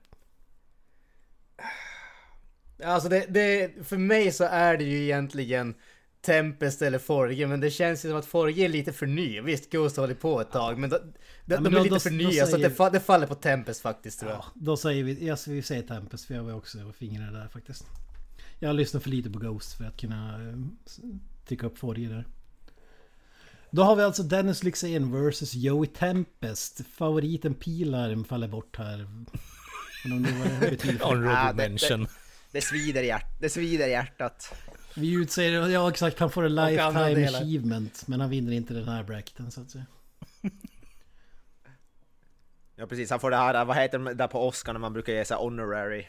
[2.83, 5.75] Alltså det, det, för mig så är det ju egentligen
[6.21, 9.41] Tempest eller Forge, men det känns ju som att Forge är lite för ny.
[9.41, 11.95] Visst, Ghost har hållit på ett tag, men, då, de, men de då- är lite
[11.95, 14.39] då- för nya så det, det faller på Tempest faktiskt tror jag.
[14.41, 17.49] Ja, då säger vi, ja, så vi säger Tempest för jag var också fingrarna där
[17.49, 17.85] faktiskt.
[18.59, 20.57] Jag har lyssnat för lite på Ghost för att kunna eh,
[21.47, 22.25] tycka upp Forge där.
[23.71, 26.81] Då har vi alltså Dennis Lyxzén vs Joey Tempest.
[26.93, 28.97] Favoriten Pilarm faller bort här.
[30.05, 32.07] Men om det var det betyder för- Honorable Ja, mention.
[32.55, 34.55] Det svider i hjärt, det svider i hjärtat.
[34.97, 38.09] Vi utser, ja exakt, han får en lifetime achievement.
[38.09, 39.87] Men han vinner inte den här bracketen så att säga.
[42.77, 45.13] Ja precis, han får det här, vad heter det där på Oscar när man brukar
[45.13, 46.07] ge sig honorary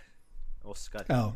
[0.63, 1.05] Oscar?
[1.07, 1.35] Ja.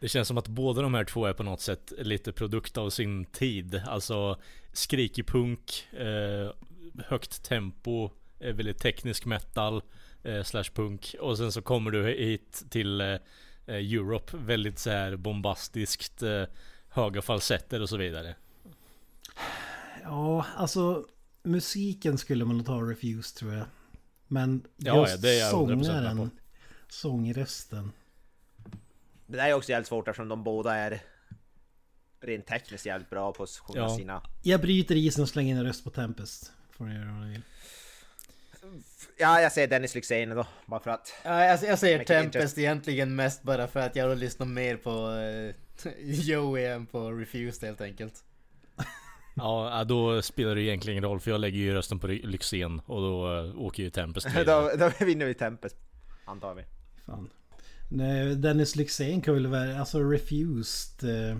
[0.00, 2.90] Det känns som att båda de här två är på något sätt lite produkt av
[2.90, 3.82] sin tid.
[3.86, 4.40] Alltså
[4.72, 6.50] skrikig punk, eh,
[7.04, 9.82] högt tempo, eh, väldigt teknisk metal,
[10.22, 11.14] eh, slash punk.
[11.20, 13.18] Och sen så kommer du hit till
[13.66, 16.44] eh, Europe, väldigt så här bombastiskt, eh,
[16.88, 18.34] höga falsetter och så vidare.
[20.02, 21.06] Ja, alltså
[21.42, 23.66] musiken skulle man nog ta Refuse tror jag.
[24.28, 26.28] Men Ja, just ja, det är jag 100% med sångaren, på.
[26.88, 27.92] sångrösten.
[29.26, 31.00] Det där är också jävligt svårt eftersom de båda är
[32.20, 33.96] rent tekniskt jävligt bra på att sjunga Ja.
[33.96, 34.22] sina...
[34.42, 36.52] Jag bryter isen och slänger in en röst på Tempest.
[36.70, 37.42] Får ni göra vad ni vill.
[39.18, 41.12] Ja, jag säger Dennis Lyxzén då, bara för att...
[41.24, 44.90] Ja, jag, jag säger Tempest egentligen mest bara för att jag har lyssnat mer på
[45.08, 45.54] uh,
[46.20, 48.14] Joey än på Refused helt enkelt.
[49.34, 53.00] Ja, då spelar det egentligen ingen roll för jag lägger ju rösten på Lyxzén och
[53.00, 55.76] då eh, åker ju Tempest då, då vinner vi Tempest,
[56.24, 56.62] antar vi.
[57.06, 57.30] Fan.
[57.88, 61.30] Nej, Dennis Lyxzén kan väl vara, alltså Refused.
[61.30, 61.36] eh,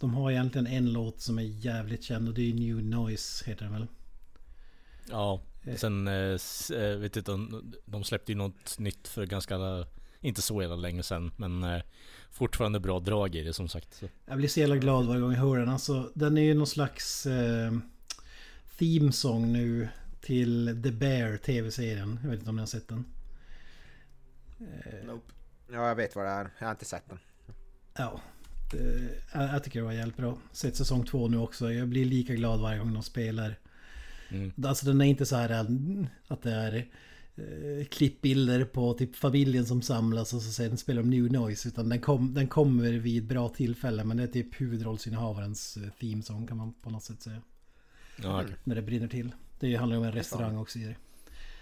[0.00, 3.64] De har egentligen en låt som är jävligt känd och det är New Noise heter
[3.64, 3.86] den väl.
[5.10, 5.40] Ja,
[5.76, 6.38] sen eh,
[6.78, 9.86] eh, vet inte, de, de släppte ju något nytt för ganska,
[10.20, 11.82] inte så jävla länge sedan men eh,
[12.30, 13.94] fortfarande bra drag i det som sagt.
[13.94, 14.08] Så.
[14.26, 15.68] Jag blir så jävla glad varje gång jag hör den.
[15.68, 17.72] Alltså, den är ju någon slags eh,
[18.78, 19.88] themesång nu
[20.20, 22.18] till The Bear TV-serien.
[22.22, 23.04] Jag vet inte om ni har sett den.
[25.72, 26.50] Ja, jag vet vad det är.
[26.58, 27.18] Jag har inte sett den.
[27.96, 28.20] Ja.
[28.70, 30.38] Det, jag, jag tycker det var jävligt bra.
[30.52, 31.72] Sett säsong två nu också.
[31.72, 33.58] Jag blir lika glad varje gång de spelar.
[34.30, 34.52] Mm.
[34.64, 36.86] Alltså den är inte så här eh, att det är
[37.36, 41.68] eh, klippbilder på typ familjen som samlas och så sen spelar de New Noise.
[41.68, 44.08] Utan den, kom, den kommer vid bra tillfällen.
[44.08, 47.42] Men det är typ huvudrollsinnehavarens eh, themesång kan man på något sätt säga.
[48.22, 48.54] Ja, okej.
[48.64, 49.32] När det brinner till.
[49.60, 50.96] Det handlar om en restaurang också i det.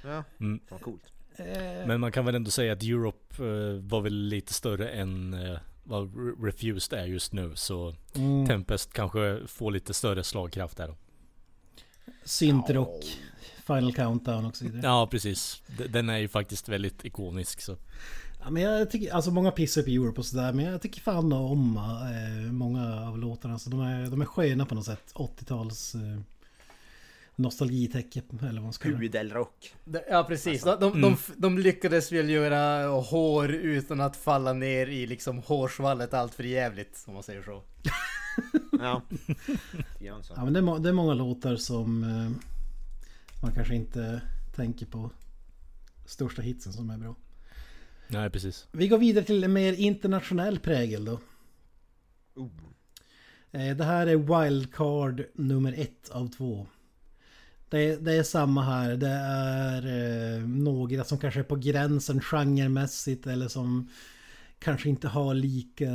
[0.04, 0.60] Ja, mm.
[0.68, 1.02] vad coolt.
[1.36, 3.42] Eh, Men man kan väl ändå säga att Europe
[3.80, 5.36] var väl lite större än
[5.84, 7.52] vad Re- Refused är just nu.
[7.54, 10.94] Så mm, Tempest kanske får lite större slagkraft där
[12.26, 13.04] Syntrock,
[13.66, 14.80] Final Countdown och så vidare.
[14.84, 15.62] Ja, precis.
[15.88, 17.76] Den är ju faktiskt väldigt ikonisk så.
[18.44, 20.52] Ja, men jag tycker, alltså många pissar på Europe och sådär.
[20.52, 23.58] Men jag tycker fan om eh, många av låtarna.
[23.58, 25.12] Så de, är, de är sköna på något sätt.
[25.14, 25.94] 80-tals...
[25.94, 26.20] Eh,
[27.38, 29.00] nostalgitäcke eller vad man ska kalla det.
[29.00, 29.74] Pudelrock.
[30.10, 35.06] Ja precis, de, de, de, de lyckades väl göra hår utan att falla ner i
[35.06, 37.62] liksom hårsvallet allt för jävligt om man säger så.
[38.80, 39.02] Ja.
[39.98, 42.30] Ja, men det, är, det är många låtar som eh,
[43.42, 44.20] man kanske inte
[44.54, 45.10] tänker på
[46.06, 47.14] största hitsen som är bra.
[48.08, 48.66] Nej, precis.
[48.72, 51.20] Vi går vidare till en mer internationell prägel då.
[53.52, 56.66] Eh, Det här är Wildcard nummer ett av två.
[57.68, 58.96] Det är, det är samma här.
[58.96, 59.86] Det är
[60.36, 63.88] eh, några som kanske är på gränsen genremässigt eller som
[64.58, 65.90] kanske inte har lika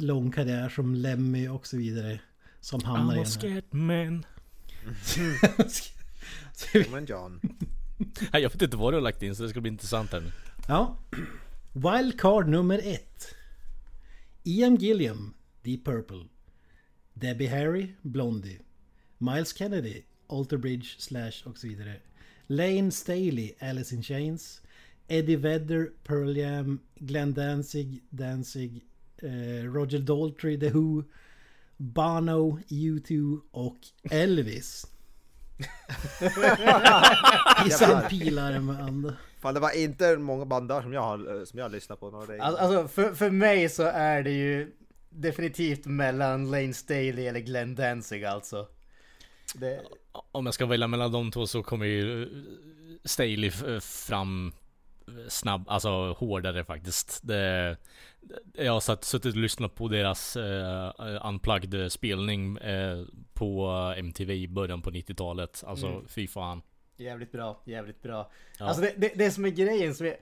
[0.00, 2.20] lång karriär som Lemmy och så vidare.
[2.60, 3.60] Som hamnar i I'm a den här.
[3.60, 4.26] scared man.
[6.90, 7.40] Men John.
[8.32, 10.20] Nej, jag vet inte vad du har lagt in så det ska bli intressant här
[10.20, 10.32] nu.
[10.68, 10.98] Ja.
[11.72, 13.34] Wildcard nummer ett.
[14.44, 16.24] Ian Gilliam, Deep Purple.
[17.14, 18.58] Debbie Harry, Blondie.
[19.18, 21.96] Miles Kennedy, Alter Bridge, Slash och så vidare.
[22.46, 24.60] Lane Staley, Alice in Chains.
[25.08, 26.80] Eddie Vedder, Pearl Jam.
[26.94, 28.84] Glenn Danzig, Danzig.
[29.22, 31.02] Eh, Roger Daltrey, The Who.
[31.76, 33.76] Bono, U2 och
[34.10, 34.86] Elvis.
[37.66, 39.16] I sin pilarmband.
[39.40, 42.10] Fan det var inte många band där som jag har, som jag har lyssnat på.
[42.10, 44.72] Några Alltså, alltså för, för mig så är det ju
[45.10, 48.66] definitivt mellan Lane Staley eller Glenn Danzig alltså.
[49.54, 49.80] Det,
[50.32, 52.28] Om jag ska välja mellan de två så kommer ju eh,
[53.04, 54.52] Staley fram eh,
[55.28, 57.20] snabb, alltså hårdare faktiskt.
[57.22, 57.76] Det,
[58.52, 60.90] jag har satt, suttit och lyssnat på deras uh,
[61.28, 65.64] unplugged spelning eh, på MTV i början på 90-talet.
[65.66, 66.08] Alltså Mm.
[66.08, 66.62] fy fan.
[66.96, 68.30] jävligt bra, jävligt bra.
[68.58, 68.66] Ja.
[68.66, 70.16] Alltså det, det, det som är grejen som är...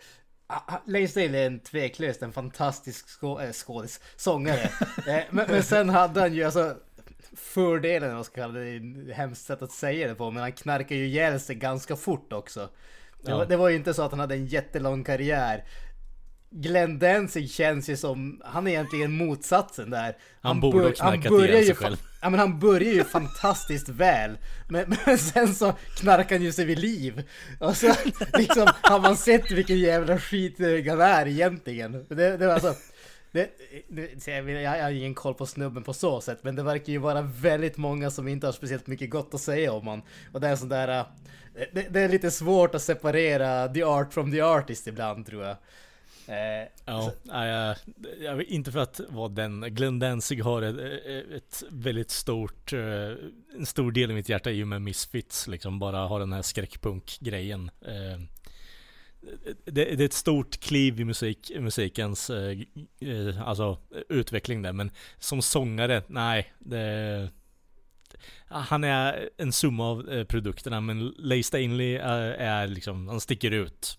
[0.46, 4.60] Ah, ah, Lane Staley är en tveklöst en fantastisk skå, äh, skådis, sångare.
[5.06, 6.76] eh, men, men sen hade han ju alltså
[7.36, 11.06] fördelen, vad ska kalla det, hemskt sätt att säga det på, men han knarkar ju
[11.06, 12.68] ihjäl sig ganska fort också.
[13.24, 13.36] Det, Ja.
[13.36, 15.64] var, det var ju inte så att han hade en jättelång karriär.
[16.50, 20.16] Glenn Danzig känns ju som, han är egentligen motsatsen där.
[20.40, 21.96] Han borde ha bör- knarkat börjar ju fa-.
[22.22, 24.38] Ja men han börjar ju fantastiskt väl.
[24.68, 27.22] Men, men sen så knarkar han ju sig vid liv.
[27.60, 27.92] Och så
[28.38, 30.56] liksom har man sett vilken jävla skit
[30.88, 31.92] han är egentligen.
[32.08, 32.74] Det, det var alltså...
[33.32, 33.50] Det,
[33.88, 34.32] det,
[34.62, 37.76] jag, har ingen koll på snubben på så sätt men det verkar ju vara väldigt
[37.76, 40.02] många som inte har speciellt mycket gott att säga om han.
[40.32, 41.04] Och det är sån där...
[41.72, 45.56] Det, det är lite svårt att separera the art from the artist ibland tror jag.
[46.26, 47.76] Eh, Ja, jag,
[48.20, 49.60] jag inte för att vara den.
[49.60, 52.80] Glenn Danzig har ett, ett väldigt stort, eh,
[53.58, 55.78] en stor del i mitt hjärta i och med Misfits liksom.
[55.78, 57.70] Bara ha den här skräckpunk-grejen.
[57.86, 58.20] Eh,
[59.64, 62.58] Det, det är ett stort kliv i musik, musikens eh,
[63.44, 64.72] alltså, utveckling där.
[64.72, 66.52] Men som sångare, nej.
[66.58, 67.28] Det,
[68.48, 73.50] han är en summa av eh, produkterna men Leigh Stanley är, är liksom, han sticker
[73.50, 73.98] ut.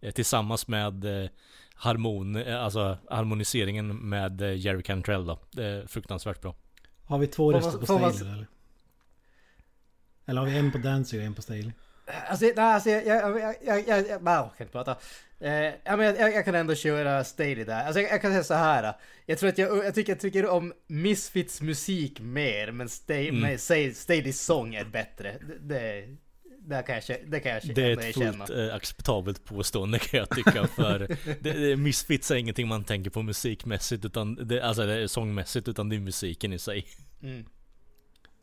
[0.00, 1.30] Eh, Tillsammans med eh,
[1.74, 5.38] harmon, eh, alltså harmoniseringen med eh, Jerry Cantrell då.
[5.50, 6.54] Det är fruktansvärt bra.
[7.04, 8.46] Har vi två röster på Staley eller?
[10.26, 11.72] Eller har vi en på Danzig och en på Staley?
[12.28, 14.96] Alltså, nej, alltså jag, jag, jag, jag, jag, jag, jag kan inte prata.
[15.40, 15.50] Eh,
[15.84, 17.84] ja, men jag, jag, jag kan ändå köra Staley där.
[17.84, 18.94] Alltså jag, jag kan säga så här.
[19.26, 23.58] Jag tror att jag, jag tycker jag tycker om Misfits musik mer, men Staley, Mm.
[23.94, 25.36] Staleys sång är bättre.
[25.40, 26.06] Det, det,
[26.68, 30.30] det kan jag, det kan jag, Det är ett fullt eh, acceptabelt påstående kan jag
[30.30, 30.98] tycka för
[31.40, 35.68] det, det, Misfits är ingenting man tänker på musikmässigt utan det, alltså det är sångmässigt
[35.68, 36.86] utan det är musiken i sig.
[37.22, 37.46] Mm.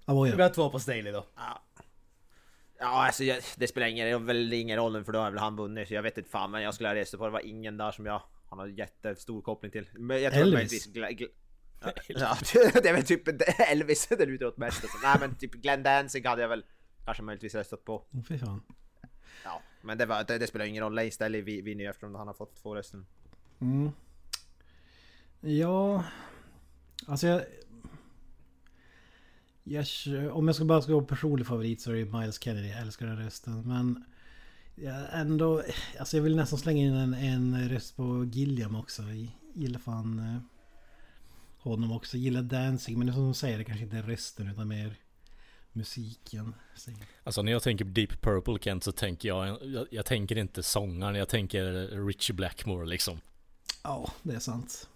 [0.05, 0.43] Ah, Vi ja.
[0.43, 1.25] har två på Staley då.
[2.83, 5.87] Ja alltså jag, det spelar ingen, väl ingen roll för då har väl han vunnit
[5.87, 7.91] så jag vet inte fan men jag skulle ha röstat på det var ingen där
[7.91, 9.89] som jag har någon jättestor koppling till.
[9.93, 10.87] Men jag tror Elvis.
[12.07, 13.21] ja, det är väl typ
[13.71, 14.97] Elvis det lutar åt mest alltså.
[15.03, 16.65] Nej men typ Glenn Danzig hade jag väl
[17.05, 18.05] kanske möjligtvis röstat på.
[18.27, 18.63] Fy fan.
[19.43, 21.11] Ja, men det, var, det, det spelar ingen roll.
[21.11, 23.03] Stanley vi- vinner ju eftersom han har fått två röster.
[23.61, 23.91] Mm.
[25.41, 26.03] Ja...
[27.07, 27.41] Alltså jag...
[29.63, 29.85] jag...
[29.87, 32.67] kö- Om jag ska bara ska vara personlig favorit så är det Miles Kennedy.
[32.67, 33.61] Jag älskar den rösten.
[33.67, 34.03] Men...
[34.75, 35.63] Jag ändå...
[35.99, 39.03] Alltså jag vill nästan slänga in en, en röst på Gilliam också.
[39.03, 40.19] Jag gillar fan...
[40.19, 40.37] eh,
[41.57, 42.17] Honom också.
[42.17, 42.97] Gillar Dancing.
[42.97, 44.95] Men det som de säger, det kanske inte är rösten utan mer
[45.71, 46.55] musiken.
[46.75, 46.91] Så-
[47.23, 50.63] Alltså när jag tänker på Deep Purple Kent så tänker jag, jag, jag tänker inte
[50.63, 51.71] sångaren, jag tänker
[52.07, 53.19] Richie Blackmore liksom.
[53.83, 54.89] Ja, det är sant.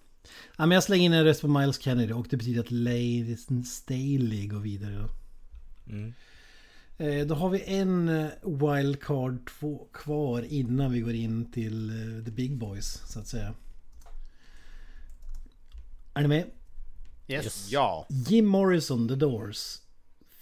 [0.58, 3.38] Ja, men jag slänger in en röst på Miles Kennedy och det betyder att Lady
[3.66, 5.10] Staley går vidare då.
[5.94, 6.14] Mm.
[6.98, 12.26] Eh, Då har vi en eh, wildcard två kvar innan vi går in till eh,
[12.26, 13.54] the big boys så att säga.
[16.14, 16.46] Är ni med?
[17.28, 17.68] Yes.
[17.72, 18.08] Ja.
[18.10, 19.78] Jim Morrison, The Doors.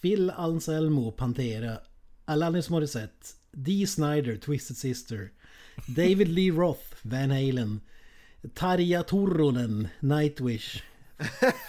[0.02, 1.78] Phil Anselmo, Pantera.
[2.26, 5.32] Alanis Morissette, Dee Snider, Twisted Sister,
[5.88, 7.82] David Lee Roth, Van Halen,
[8.54, 10.84] Tarja Turunen, Nightwish,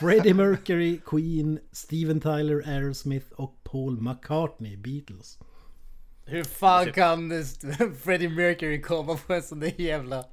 [0.00, 5.38] Freddie Mercury, Queen, Steven Tyler, Aerosmith och Paul McCartney, Beatles.
[6.24, 7.30] Hur fan kan
[8.04, 10.24] Freddie Mercury komma på en sån där jävla...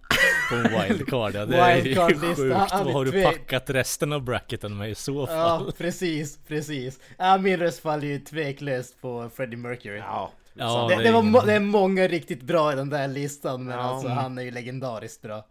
[0.49, 2.39] På en wildcard, ja det är ju sjukt.
[2.71, 5.35] Vad har du packat resten av bracketen med i så fall?
[5.65, 6.99] Ja, precis, precis.
[7.17, 9.97] Ja, min röst faller ju tveklöst på Freddie Mercury.
[9.97, 10.31] Ja.
[10.53, 13.63] Ja, det, det det, är var det är många riktigt bra i den där listan,
[13.63, 13.83] men Ja.
[13.83, 15.45] alltså han är ju legendariskt bra.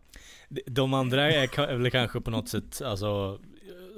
[0.67, 3.41] De andra är väl kanske på något sätt, alltså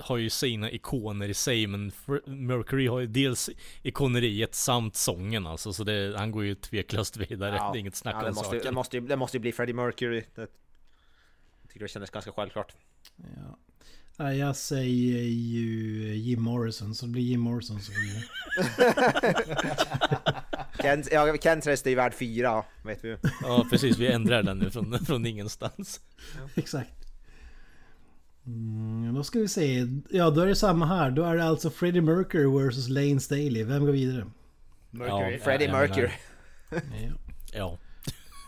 [0.00, 1.92] har ju sina ikoner i sig men
[2.26, 3.50] Mercury har ju dels
[3.82, 7.56] ikoneriet samt sången alltså så det, han går ju tveklöst vidare.
[7.56, 7.72] Ja.
[7.72, 8.60] Det är inget snack ja, det, om måste, saken.
[8.64, 10.24] det, måste, ju- det måste ju bli Freddie Mercury.
[10.34, 12.74] Det, jag tycker det kändes ganska självklart.
[13.16, 13.58] Ja.
[14.16, 18.24] Ja, jag säger ju Jim Morrison, så det blir Jim Morrison blir det.
[20.82, 23.16] Kent, ja, Kents röst är ju värd fyra, vet vi.
[23.42, 26.00] Ja precis, vi ändrar den nu från, från ingenstans.
[26.54, 26.90] Exakt.
[28.46, 29.86] Mm, då ska vi se.
[30.10, 31.10] Ja, då är det samma här.
[31.10, 33.64] Då är det alltså Freddie Mercury vs Lane Staley.
[33.64, 34.26] Vem går vidare?
[34.90, 35.32] Mercury.
[35.32, 35.44] Ja.
[35.44, 36.10] Freddie Mercury.
[37.52, 37.78] Ja.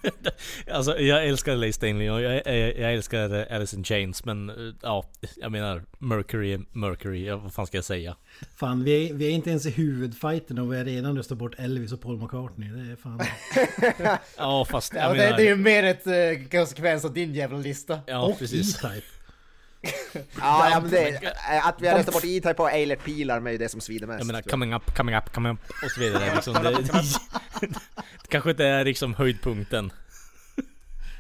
[0.06, 0.30] Ja.
[0.74, 4.74] alltså jag älskar Leigh Stanley och jag, jag, jag älskar Alice in Chains men eh,
[4.82, 5.04] ja,
[5.36, 8.16] jag menar Mercury är Mercury, ja, vad fan ska jag säga?
[8.56, 11.54] Fan, vi är, vi är inte ens i huvudfighten och vi har redan röstat bort
[11.58, 12.68] Elvis och Paul McCartney.
[12.68, 13.20] Det är fan...
[14.36, 15.36] Ja fast Ja, jag det, menar...
[15.36, 18.00] det är ju mer ett eh, konsekvens av din jävla lista.
[18.06, 18.84] Ja och precis.
[18.84, 19.06] E-Type.
[20.40, 23.68] Ja, ja men det, att vi har röstat bort E-Type och Eilert Pilar med det
[23.68, 24.20] som svider mest.
[24.20, 26.54] Jag menar coming up, coming up, coming up och så vidare liksom.
[26.54, 27.68] Det, det,
[28.26, 29.92] kanske inte är liksom höjdpunkten.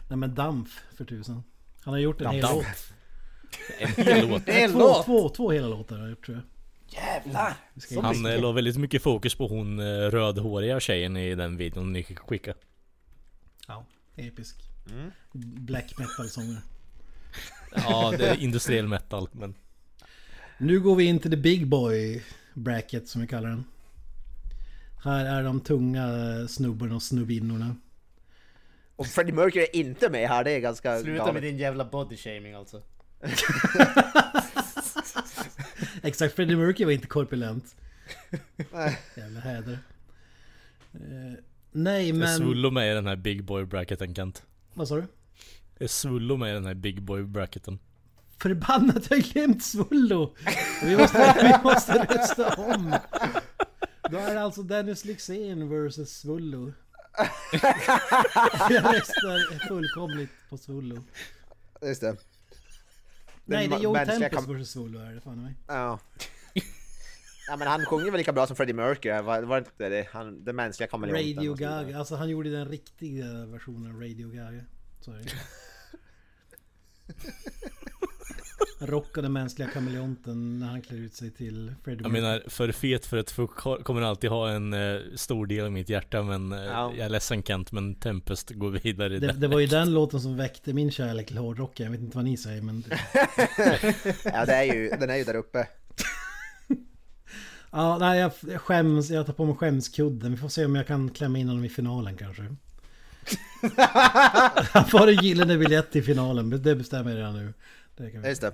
[0.08, 1.42] Nej men Dampf för tusan.
[1.84, 2.92] Han har gjort en hel låt.
[3.78, 4.48] En hel låt.
[4.48, 6.44] En Två, två, två hela låtar har han gjort tror jag.
[6.88, 7.56] Jävlar!
[8.02, 12.04] Han eh, la väldigt mycket fokus på hon eh, rödhåriga tjejen i den videon ni
[12.04, 12.58] skickade.
[13.68, 14.56] Ja, episk.
[14.90, 15.10] Mm.
[15.32, 16.62] Black metal-sångare.
[17.74, 19.54] Ja, det är industriell metal men...
[20.58, 22.22] Nu går vi in till the big boy
[22.54, 23.64] bracket som vi kallar den.
[25.06, 26.08] Här är de tunga
[26.48, 27.76] snubbarna och snubbinnorna.
[28.96, 31.34] Och Freddie Mercury är inte med här, det är ganska Sluta galet.
[31.34, 32.82] med din jävla body shaming alltså.
[36.02, 37.76] Exakt, Freddie Mercury var inte korpulent.
[38.72, 38.98] Nej.
[39.16, 39.78] Jävla häder.
[40.94, 41.00] Eh,
[41.72, 42.36] nej Det är men...
[42.36, 44.42] Svullo med i den här big boy bracketen Kent.
[44.74, 45.04] Vad sa du?
[45.78, 47.78] Det är Svullo med i den här big boy bracketen.
[48.38, 50.34] Förbannat, jag har glömt Svullo!
[50.84, 52.94] Vi måste, vi måste rösta om!
[54.10, 56.72] Då är det alltså Dennis Lyxzén vs Svullo.
[58.70, 61.04] Jag röstar fullkomligt på Svullo.
[61.82, 62.16] Just det.
[63.44, 65.54] Nej, det är Joe Tempest kam- vs Svullo är det fan mig.
[65.66, 66.00] Ja.
[67.48, 70.08] ja men han sjunger väl lika bra som Freddie Mercury, var, var det inte det?
[70.12, 71.36] Han, den mänskliga kameleonten.
[71.36, 71.54] Radio.
[71.54, 74.64] Gaga, alltså han gjorde den riktiga versionen av Radio Gaga.
[75.00, 75.32] Så är det.
[78.80, 83.16] Rockade mänskliga kameleonten när han klär ut sig till Freddie Jag menar, för fet för
[83.16, 83.50] ett fuck
[83.84, 86.92] kommer alltid ha en eh, stor del i mitt hjärta men eh, Ja.
[86.96, 89.40] jag är ledsen Kent men Tempest går vidare Det, den.
[89.40, 91.84] det var ju den låten som väckte min kärlek till hårdrocken.
[91.84, 92.84] Jag vet inte vad ni säger men...
[94.24, 95.66] Ja det är ju, den är ju där uppe.
[97.70, 99.10] Ja, nej jag jag skäms.
[99.10, 100.30] Jag tar på mig skämskudden.
[100.30, 102.42] Vi får se om jag kan klämma in honom i finalen kanske.
[104.72, 106.62] Han får en gyllene biljett till finalen.
[106.62, 107.52] Det bestämmer jag redan nu.
[107.96, 108.28] Det kan vi.
[108.28, 108.52] Just det.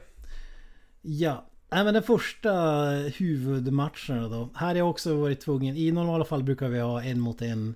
[1.02, 2.52] Ja, nej, men den första
[3.16, 4.48] huvudmatcherna då.
[4.54, 5.76] Här har jag också varit tvungen.
[5.76, 7.74] I normala fall brukar vi ha en mot en.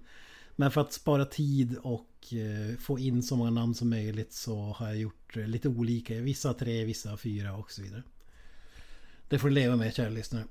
[0.57, 4.57] Men för att spara tid och eh, få in så många namn som möjligt så
[4.57, 6.15] har jag gjort eh, lite olika.
[6.15, 8.03] Vissa tre, vissa fyra och så vidare.
[9.29, 10.45] Det får du leva med kära lyssnare.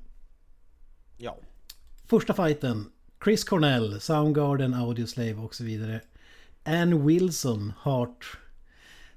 [1.17, 1.37] Ja.
[2.05, 2.91] Första fighten.
[3.23, 6.01] Chris Cornell, Soundgarden, Audioslave och så vidare.
[6.63, 8.37] Ann Wilson, Heart.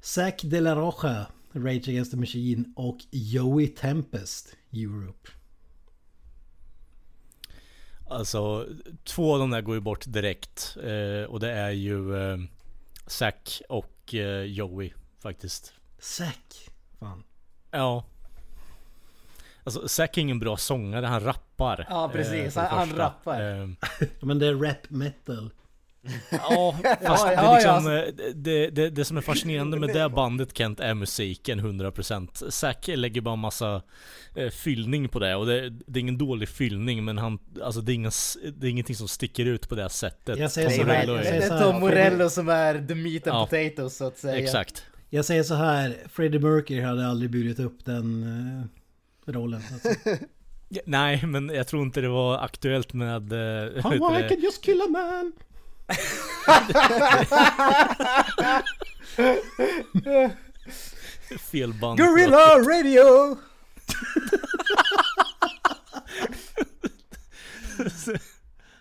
[0.01, 5.29] Zack De La Rocha, Rage Against the Machine och Joey Tempest, Europe.
[8.11, 8.67] Alltså,
[9.05, 10.77] två av de där går ju bort direkt.
[10.83, 12.39] Eh, och det är ju eh,
[13.07, 15.73] Zack och eh, Joey faktiskt.
[15.99, 16.69] Zack.
[17.01, 17.25] Fan.
[17.71, 18.05] Ja.
[19.65, 21.87] Alltså Zack är ingen bra sångare, han rappar.
[21.91, 22.55] Ja, precis.
[22.55, 23.61] det Han- han rappar.
[23.63, 23.69] Eh,
[24.21, 25.51] Men det är rap metal.
[26.31, 30.57] Ja, fast det, är liksom, eh, det, det, det som är fascinerande med det bandet
[30.59, 33.83] Kent är musiken 100% Zack lägger bara massa
[34.35, 37.93] eh, fyllning på det och det, det är ingen dålig fyllning men han, alltså det
[37.93, 38.13] är, ingen,
[38.57, 41.13] det är ingenting som sticker ut på det sättet Jag säger Tom så här, Morello
[41.13, 43.47] jag är- säger Det är Tom Morello som är the meat and Ja.
[43.51, 44.37] potatoes så att säga.
[44.39, 45.97] Exakt Jag säger så här.
[46.09, 48.23] Freddie Mercury hade aldrig burit upp den
[49.27, 49.63] eh, rollen.
[49.73, 49.89] Alltså.
[50.85, 53.33] Nej, men jag tror inte det var aktuellt med...
[53.33, 55.33] eh, How I can just kill a man!
[61.51, 61.99] Fel band.
[61.99, 63.37] Gorilla Radio!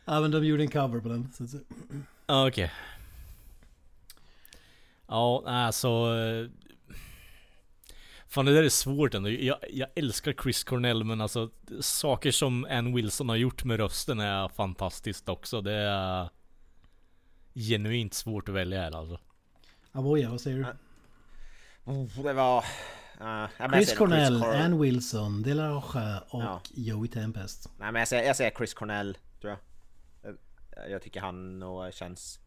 [0.06, 1.34] Ja men de gjorde en cover på den.
[2.28, 2.72] Ja, okej.
[5.08, 5.88] Ja, alltså...
[5.88, 6.50] eh,
[8.30, 9.30] Fan det där är svårt ändå.
[9.30, 11.50] Jag, jag älskar Chris Cornell men alltså
[11.82, 15.62] saker som Ann Wilson har gjort med rösten är fantastiskt också.
[15.62, 16.30] Det är
[17.58, 19.20] genuint svårt att välja här alltså.
[19.92, 20.66] Avoya, vad säger du?
[21.92, 22.66] Oh, det var...
[23.22, 26.62] Uh, Chris Cornell, Cor- Ann Wilson, De La Rocha och Ja.
[26.74, 27.70] Joey Tempest.
[27.80, 29.60] Nej men jag säger, jag säger Chris Cornell, tror jag.
[30.76, 32.40] Jag, jag tycker han nog känns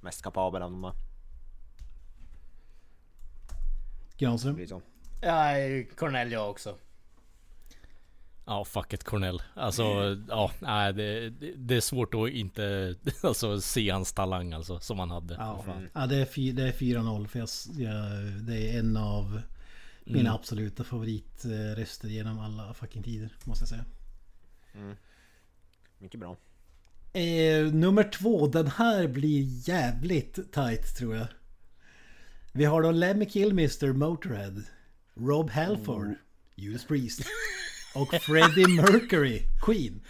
[0.00, 0.92] mest kapabel av dem.
[4.18, 4.66] Granström?
[4.66, 4.82] Så.
[5.22, 5.52] Ja,
[5.96, 6.78] Cornell jag också.
[8.50, 9.42] Ja, fuck it Cornell.
[9.54, 9.82] Alltså,
[10.28, 15.10] ja, nej det, det, är svårt att inte alltså, se hans talang alltså, som han
[15.10, 15.34] hade.
[15.34, 15.88] Ja, Mm.
[15.94, 18.02] ja det är, fy, det är 4-0 för jag, jag,
[18.46, 19.42] det är en av
[20.04, 20.32] mina Mm.
[20.34, 23.30] absoluta favoritröster genom alla fucking tider.
[23.44, 23.84] Måste jag säga.
[25.98, 26.36] Mycket bra.
[27.12, 31.26] Eh, nummer två, den här blir jävligt tight tror jag.
[32.52, 34.62] Vi har då Lemmy Kilmister, Motorhead.
[35.14, 36.14] Rob Halford,
[36.54, 37.20] Judas Priest.
[37.94, 40.00] Och Freddie Mercury, Queen.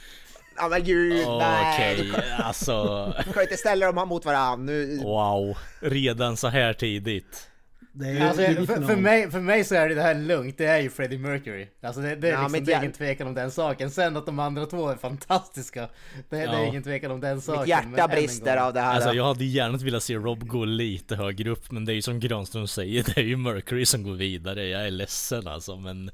[0.56, 1.74] Ja men gud, nej!
[1.74, 3.06] Okej, kan, alltså.
[3.26, 4.98] du kan inte ställa dem mot varandra nu.
[5.02, 5.58] Wow.
[5.80, 7.48] Redan så här tidigt.
[7.92, 10.64] Det är, Alltså, för, för, mig, för mig så är det det här lugnt, det
[10.66, 11.66] är ju Freddie Mercury.
[11.82, 13.90] Alltså det, det är Ja, liksom det är ingen tvekan om den saken.
[13.90, 15.80] Sen att de andra två är fantastiska.
[15.80, 16.64] Det, det är Ja.
[16.66, 17.60] ingen tvekan om den saken.
[17.90, 18.94] Mitt hjärta brister av det här.
[18.94, 22.02] Alltså jag hade gärna velat se Rob gå lite högre upp men det är ju
[22.02, 24.66] som Granström säger, det är ju Mercury som går vidare.
[24.66, 26.10] Jag är ledsen alltså men...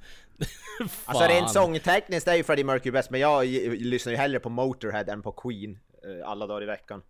[1.05, 5.05] Alltså rent sångtekniskt är ju Freddie Mercury bäst, men jag lyssnar ju hellre på Motorhead
[5.13, 7.03] än på Queen eh, alla dagar i veckan.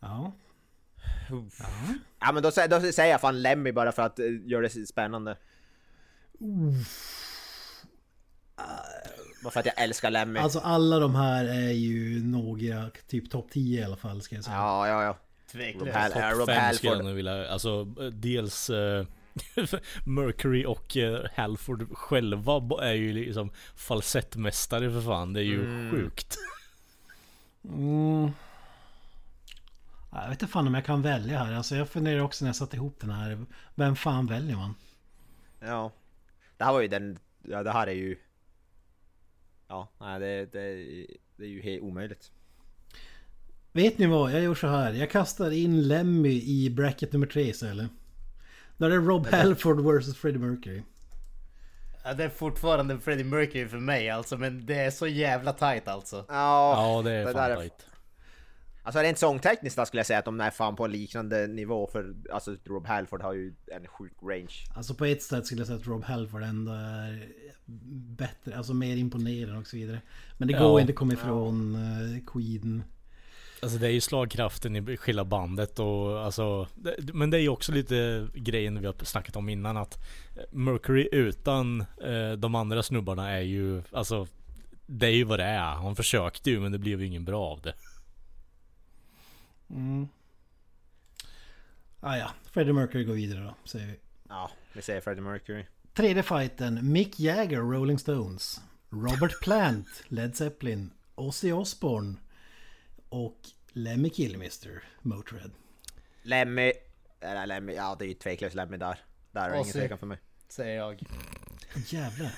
[0.00, 0.32] Ja.
[2.20, 5.36] Ja men då, då säger jag fan Lemmy bara för att uh, göra det spännande.
[9.42, 10.40] Bara för att jag älskar Lemmy.
[10.40, 14.44] Alltså alla de här är ju några, typ topp 10 i alla fall ska jag
[14.44, 14.56] säga.
[14.56, 15.18] Ja, ja, ja.
[15.52, 16.12] Tveklöst.
[16.12, 19.06] Topp eh, Rob fem skulle jag nog vilja, alltså eh, dels eh,
[20.04, 25.32] Mercury och eh, Halford själva är ju liksom falsettmästare för fan.
[25.32, 25.90] Det är ju Mm.
[25.90, 26.36] sjukt.
[27.64, 28.30] Mm.
[30.12, 31.52] Ja, Jag vet inte fan om jag kan välja här.
[31.52, 33.46] Alltså jag funderar också när jag satte ihop den här.
[33.74, 34.74] Vem fan väljer man?
[35.60, 35.92] Ja.
[36.56, 38.16] Det här var ju den, ja det här är ju...
[39.68, 40.74] Ja, nej det, det,
[41.36, 42.30] det är ju helt omöjligt.
[43.72, 44.32] Vet ni vad?
[44.32, 44.92] Jag gör så här.
[44.92, 47.90] Jag kastar in Lemmy i bracket nummer tre istället.
[48.76, 50.82] Där är det Rob Halford vs Freddie Mercury.
[52.04, 55.88] Ja, det är fortfarande Freddie Mercury för mig alltså, men det är så jävla tight
[55.88, 56.16] alltså.
[56.28, 57.86] Ja, Ja det är det fan är- tight.
[58.82, 61.86] Alltså rent sångtekniskt då skulle jag säga att de är fan på en liknande nivå
[61.92, 64.54] för alltså Rob Halford har ju en sjuk range.
[64.76, 67.28] Alltså på ett sätt skulle jag säga att Rob Halford ändå är
[68.16, 70.00] bättre, alltså mer imponerande och så vidare.
[70.38, 70.68] Men det Ja.
[70.68, 72.82] går inte att komma ifrån eh, Queen.
[73.62, 77.48] Alltså det är ju slagkraften i skilda bandet och alltså det, Men det är ju
[77.48, 79.98] också lite grejen vi har snackat om innan att
[80.50, 84.26] Mercury utan eh, de andra snubbarna är ju Alltså
[84.86, 85.74] Det är ju vad det är.
[85.74, 87.74] Han försökte ju men det blev ju ingen bra av det.
[89.70, 90.08] Mm.
[92.00, 93.94] Ah, ja, Freddie Mercury går vidare då, säger vi.
[94.28, 95.64] Ja, vi säger Freddie Mercury.
[95.94, 98.60] Tredje fighten, Mick Jagger, Rolling Stones.
[98.90, 100.90] Robert Plant, Led Zeppelin.
[101.14, 102.14] Ozzy Osbourne.
[103.08, 103.40] Och
[103.72, 105.50] Lemmy Kilmister, Motörhead.
[106.22, 106.72] Lemmy,
[107.20, 108.98] eller Lemmy, ja det är ju tveklöst Lemmy där.
[109.32, 110.18] Där är det ingen tvekan för mig.
[110.48, 111.02] Säger jag.
[111.86, 112.32] Jävlar.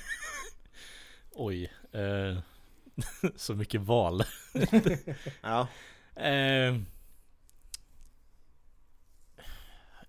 [1.31, 1.73] Oj.
[1.93, 2.39] Eh,
[3.37, 4.23] så mycket val.
[5.43, 5.69] Ja,
[6.21, 6.77] Eh,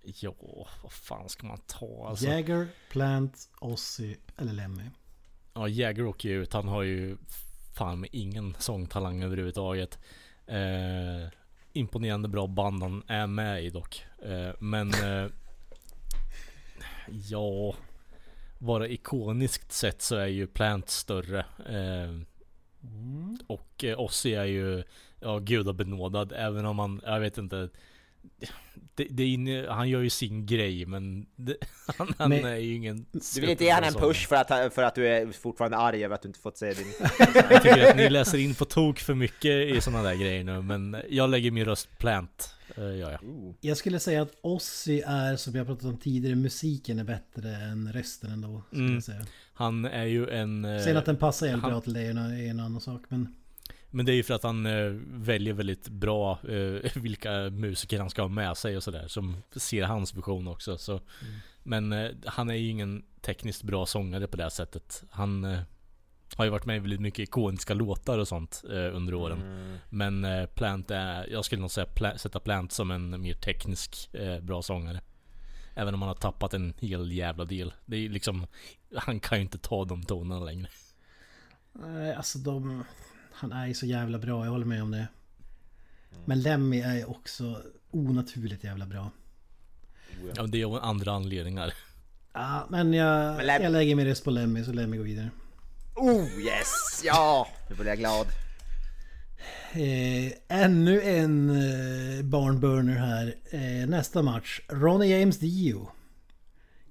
[0.02, 0.34] ja,
[0.82, 2.26] vad fan ska man ta alltså?
[2.26, 4.82] Jagger, Plant, Ozzy eller Lemmy.
[5.54, 6.52] Ja, Jäger åker ju ut.
[6.52, 7.16] Han har ju
[7.76, 9.98] fan med ingen sångtalang överhuvudtaget.
[10.50, 11.28] Eh,
[11.72, 14.04] imponerande bra band han är med i dock.
[14.22, 15.30] Eh, men eh,
[17.28, 17.74] ja,
[18.58, 21.38] bara ikoniskt sett så är ju Plant större.
[21.68, 22.20] Eh,
[23.46, 24.82] och eh, Ozzy är ju
[25.20, 27.68] ja, gudabenådad även om han, jag vet inte.
[28.94, 31.56] Det, det han gör ju sin grej men det,
[31.98, 34.74] han, han Men- är ju ingen du vill inte ge han en push för att,
[34.74, 36.86] för att du är fortfarande arg över att du inte fått se din...
[37.50, 40.62] Jag tycker att ni läser in på tok för mycket i sådana där grejer nu
[40.62, 42.54] men jag lägger min röst plant.
[42.78, 43.18] Uh, ja, ja.
[43.60, 47.92] Jag skulle säga att Ozzy är, som jag pratat om tidigare, musiken är bättre än
[47.92, 48.62] resten ändå.
[48.72, 48.94] Mm.
[48.94, 49.26] jag säga.
[49.54, 50.64] Han är ju en...
[50.64, 53.02] eh, Sen att den passar jävligt han- bra till en, är en annan sak.
[53.08, 53.34] Men
[53.90, 58.10] Men det är ju för att han eh, väljer väldigt bra eh, vilka musiker han
[58.10, 59.08] ska ha med sig och sådär.
[59.08, 60.78] Som ser hans vision också.
[60.78, 61.00] Så.
[61.62, 65.04] Men eh, han är ju ingen tekniskt bra sångare på det här sättet.
[65.10, 65.60] Han eh,
[66.36, 69.42] har ju varit med i väldigt mycket ikoniska låtar och sånt eh, under åren.
[69.42, 69.76] Mm.
[69.88, 74.14] Men eh, Plant är, jag skulle nog säga Pla- sätta Plant som en mer teknisk
[74.14, 75.00] eh, bra sångare.
[75.74, 77.72] Även om han har tappat en hel jävla del.
[77.86, 78.46] Det är ju liksom,
[78.96, 80.68] han kan ju inte ta de tonerna längre.
[81.72, 82.84] nej, alltså de...
[83.40, 85.08] Han är ju så jävla bra, jag håller med om det.
[86.24, 89.10] Men Lemmy är ju också onaturligt jävla bra.
[90.36, 91.72] Ja, det är av andra anledningar.
[92.32, 95.30] Ja, men jag, Men Lem- jag lägger min röst på Lemmy så Lemmy går vidare.
[95.96, 97.00] Oh yes!
[97.04, 97.48] Ja!
[97.70, 98.26] Nu blir jag glad.
[99.72, 103.34] Eh, ännu en eh, barnburner här.
[103.50, 104.60] Eh, nästa match.
[104.68, 105.90] Ronnie James Dio.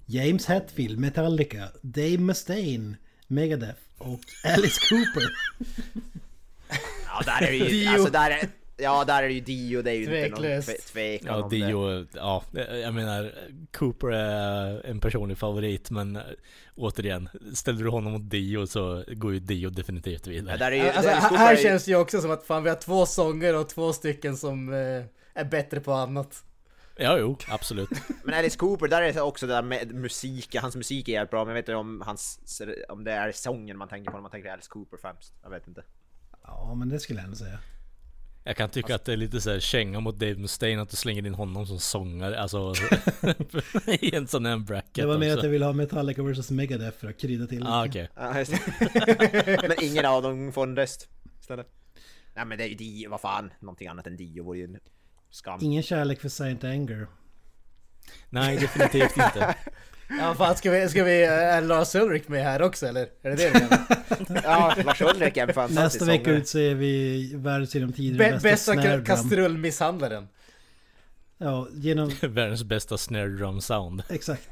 [0.06, 1.68] James Hetfield, Metallica.
[1.82, 2.96] Dave Mustaine,
[3.26, 3.80] Megadeth.
[3.98, 5.30] Och Alice Cooper.
[7.06, 7.64] Ja, där är det ju...
[7.68, 7.90] Dio.
[7.90, 8.48] alltså där är...
[8.82, 10.68] Ja, där är det ju Dio, det är ju inte någon Tveklöst.
[10.68, 11.56] tve- tvekan Ja, om det.
[11.56, 12.42] Dio, ja,
[12.82, 13.32] jag menar
[13.72, 16.22] Cooper är en personlig favorit men eh,
[16.76, 20.56] återigen, ställer du honom mot Dio så går ju Dio definitivt Ja, vidare.
[20.56, 22.62] där är ju, Alltså, där är här här känns det ju också som att fan
[22.62, 25.04] vi har två sånger och två stycken som eh,
[25.34, 26.44] är bättre på annat.
[26.96, 27.90] Ja, jo, absolut.
[28.24, 31.30] Men Alice Cooper, där är det också det där med musik, hans musik är jävligt
[31.30, 34.22] bra, men jag vet inte om hans, om det är sången man tänker på när
[34.22, 35.32] man tänker Alice Cooper främst.
[35.42, 35.82] Jag vet inte.
[36.50, 37.58] Ja, men det skulle jag ändå säga.
[38.44, 41.26] Jag kan tycka att det är lite såhär känga mot Dave Mustaine att du slänger
[41.26, 42.74] in honom som sångare, alltså
[43.86, 46.98] i en sån här bracket Det var mer att jag ville ha Metallica vs Megadeth
[46.98, 48.08] för att krydda till Ah, det.
[49.68, 51.08] men ingen av dem får en röst
[51.40, 51.66] istället.
[52.34, 53.52] Nej men det är ju Dio, vad fan.
[53.60, 54.78] Någonting annat än Dio vore ju en
[55.30, 55.58] skam.
[55.62, 57.06] Ingen kärlek för Saint Anger.
[58.30, 59.54] Nej, definitivt inte.
[60.18, 63.00] Ja fan ska vi, ska vi, eh, är Lars Ulrik med här också eller?
[63.22, 63.86] Är det det du menar?
[64.44, 66.40] Ja, Lars Ulrik är en fantastisk Nästa vecka sångare.
[66.40, 69.04] utser vi världens genom tidigare Be- bästa, bästa drum.
[69.04, 70.28] kastrullmisshandlaren.
[71.38, 72.08] Ja, genom...
[72.22, 74.02] Världens bästa snare drum sound.
[74.08, 74.48] Exakt.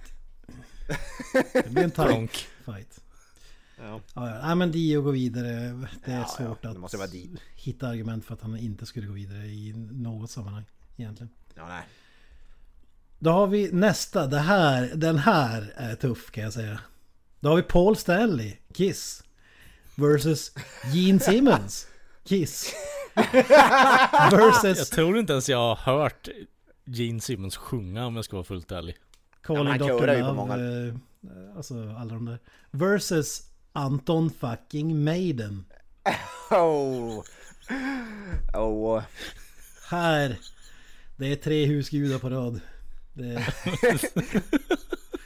[1.52, 3.00] Det blir en tight fight.
[3.78, 4.00] Ja.
[4.14, 4.46] Ja, ja.
[4.46, 5.50] Nej men Dio går vidare.
[6.04, 7.36] Det är Ja, ja, svårt det att måste vara Dio.
[7.56, 10.64] hitta argument för att han inte skulle gå vidare i något sammanhang.
[10.96, 11.30] Egentligen.
[11.54, 11.82] Ja, nej.
[13.18, 14.26] Då har vi nästa.
[14.26, 16.78] Det här, den här är tuff kan jag säga.
[17.40, 19.24] Då har vi Paul Stanley, Kiss.
[19.94, 20.52] Versus
[20.92, 21.86] Gene Simmons,
[22.24, 22.72] Kiss.
[23.32, 26.28] Jag Versus tror inte ens jag har hört
[26.84, 28.96] Gene Simmons sjunga om jag ska vara fullt ärlig.
[29.42, 30.32] Calling Ja, på Love.
[30.32, 30.54] många.
[30.54, 30.94] eh,
[31.56, 32.38] Alltså alla de där.
[32.70, 33.42] Versus
[33.72, 35.64] Anton fucking Maiden.
[36.50, 37.22] Oh.
[38.54, 39.02] Oh.
[39.90, 40.36] Här.
[41.16, 42.60] Det är tre husgudar på rad.
[43.18, 43.44] Det,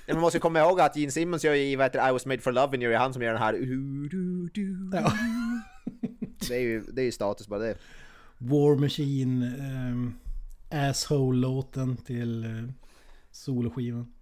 [0.13, 2.41] Man måste komma ihåg att Gene Simmons gör ju i vad heter I was made
[2.41, 3.55] for loving you, det är han som gör den här
[4.93, 5.13] ja.
[6.49, 7.77] Det är ju, det är ju status bara det.
[8.39, 9.43] War Machine.
[9.43, 10.19] Um,
[10.71, 12.71] Asshole-låten till uh,
[13.31, 14.13] soloskivan.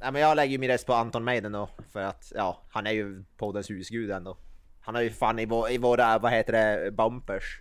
[0.00, 2.86] Nej men jag lägger ju min röst på Anton Maiden då, för att ja, han
[2.86, 4.36] är ju poddens husgud ändå.
[4.80, 7.60] Han har ju fan i, vå- i våra, vad heter det, bumpers.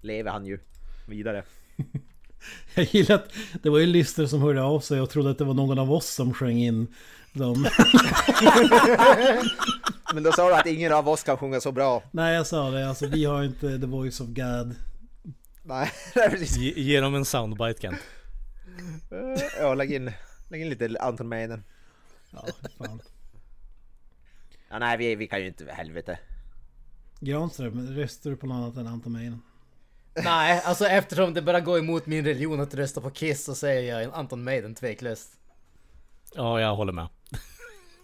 [0.00, 0.58] Lever han ju
[1.08, 1.42] vidare.
[2.74, 3.32] Jag gillar att
[3.62, 5.92] det var ju lyssnare som hörde av sig och trodde att det var någon av
[5.92, 6.86] oss som sjöng in
[7.32, 7.62] dem.
[10.14, 12.02] Men då sa du att ingen av oss kan sjunga så bra.
[12.10, 14.74] Nej jag sa det, alltså vi har inte the voice of God.
[15.62, 16.56] Nej, precis.
[16.56, 17.98] Ge, ge dem en soundbite Kent.
[19.60, 20.12] Ja, lägg in,
[20.48, 21.64] lägg in lite Anton Maiden.
[22.30, 22.46] Ja,
[22.78, 23.00] fan.
[24.68, 26.18] Ja, nej, vi, vi kan ju inte, helvete.
[27.20, 29.42] Granström, röstar du på något annat än Anton Maiden?
[30.24, 33.92] Nej, alltså eftersom det bara går emot min religion att rösta på Kiss så säger
[33.94, 35.30] jag en Anton Maiden tveklöst.
[36.34, 37.08] Ja, jag håller med.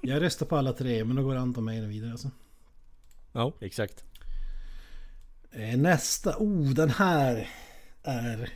[0.00, 2.30] Jag röstar på alla tre, men då går Anton Maiden vidare alltså.
[3.32, 4.04] Ja, exakt.
[5.50, 7.48] Eh, Nästa, oh den här
[8.02, 8.52] är...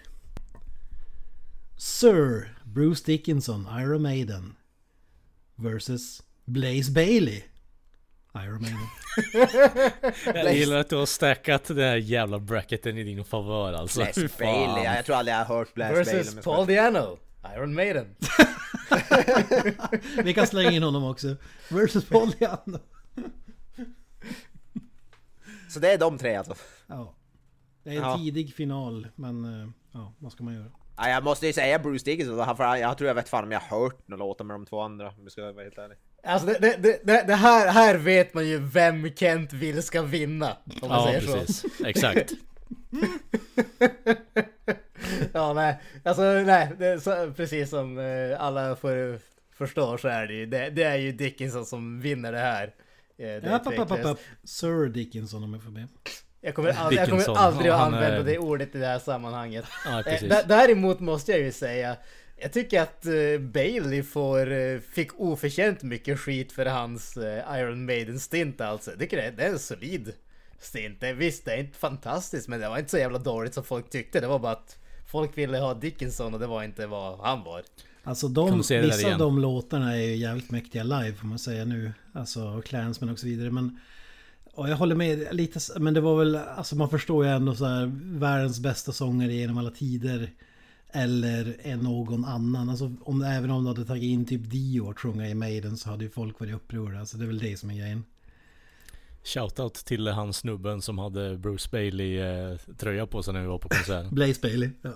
[1.76, 4.54] Sir Bruce Dickinson, Iron Maiden.
[5.54, 7.42] Versus Blaze Bailey.
[8.44, 8.78] Iron Maiden.
[10.44, 14.04] Jag gillar att du har stackat den här jävla bracketen i din favör alltså.
[14.04, 14.28] Fan.
[14.38, 16.14] Bailey, jag tror aldrig jag har hört Blaze Bailey.
[16.22, 17.18] Versus Paul Diano,
[17.56, 18.16] Iron Maiden.
[20.24, 21.36] Vi kan slänga in honom också.
[21.68, 22.78] Versus Paul Diano.
[25.68, 26.54] Så det är de tre alltså.
[26.86, 27.14] Ja.
[27.82, 28.16] Det är en Ja.
[28.18, 30.70] tidig final, men eh, ja, vad ska man göra?
[30.96, 33.52] Ja, jag måste ju säga Bruce Dickinson, för jag, jag tror jag vet fan om
[33.52, 35.98] jag har hört några låtar med de två andra, om jag ska vara helt ärlig.
[36.26, 40.02] Alltså det, det, det- det, det här, här vet man ju vem Kent vill ska
[40.02, 40.56] vinna.
[40.82, 41.32] Om man Ja, säger så.
[41.32, 41.64] precis.
[41.86, 42.32] Exakt.
[45.32, 49.18] Ja nej, alltså nej, det så, precis som eh, alla för,
[49.58, 52.74] förstår så är det ju, det, det är ju Dickinson som vinner det här.
[53.16, 54.18] det är Ja, papp, papp, papp.
[54.44, 55.88] Sir Dickinson om jag får be.
[56.40, 58.98] Jag kommer aldrig, jag kommer aldrig att Han är- använda det ordet i det här
[58.98, 59.64] sammanhanget.
[59.84, 61.96] Ja, Eh, Däremot måste jag ju säga,
[62.36, 67.84] jag tycker att eh, Bailey får, eh, fick oförtjänt mycket skit för hans eh, Iron
[67.84, 68.90] Maiden-stint alltså.
[68.90, 70.12] Jag tycker det, det är en solid
[70.60, 71.00] stint.
[71.00, 73.90] Det, visst, det är inte fantastiskt, men det var inte så jävla dåligt som folk
[73.90, 74.20] tyckte.
[74.20, 77.62] Det var bara att folk ville ha Dickinson och det var inte vad han var.
[78.02, 81.92] Alltså de, vissa av de låtarna är ju jävligt mäktiga live får man säga nu.
[82.12, 83.50] Alltså Clansman och så vidare.
[83.50, 83.80] Men
[84.56, 87.64] och jag håller med lite, men det var väl, alltså man förstår ju ändå så
[87.64, 90.30] här världens bästa sångare genom alla tider.
[90.96, 92.70] Eller en någon annan.
[92.70, 95.90] Alltså om, även om du hade tagit in typ Dio att sjunga i Maiden så
[95.90, 97.00] hade ju folk varit upprörda.
[97.00, 98.04] Alltså det är väl det som är grejen.
[99.24, 103.58] Shoutout till han snubben som hade Bruce Bailey eh, tröja på sig när vi var
[103.58, 104.08] på konserten.
[104.14, 104.70] Blaze Bailey.
[104.82, 104.90] Ja.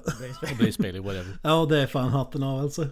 [0.58, 1.38] Blaze Bailey, whatever.
[1.42, 2.86] ja det är fan hatten av alltså.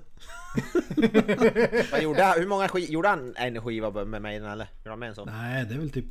[1.93, 2.39] Vad gjorde han?
[2.39, 4.69] Hur många skiv, gjorde han en skiva med mig eller?
[4.79, 5.29] Gjorde han med en sån?
[5.29, 6.07] Nej det är väl typ,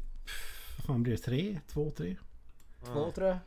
[0.78, 1.22] vad fan blir det?
[1.22, 1.60] Tre?
[1.74, 2.16] Två, tre?
[2.86, 3.38] Två tror jag.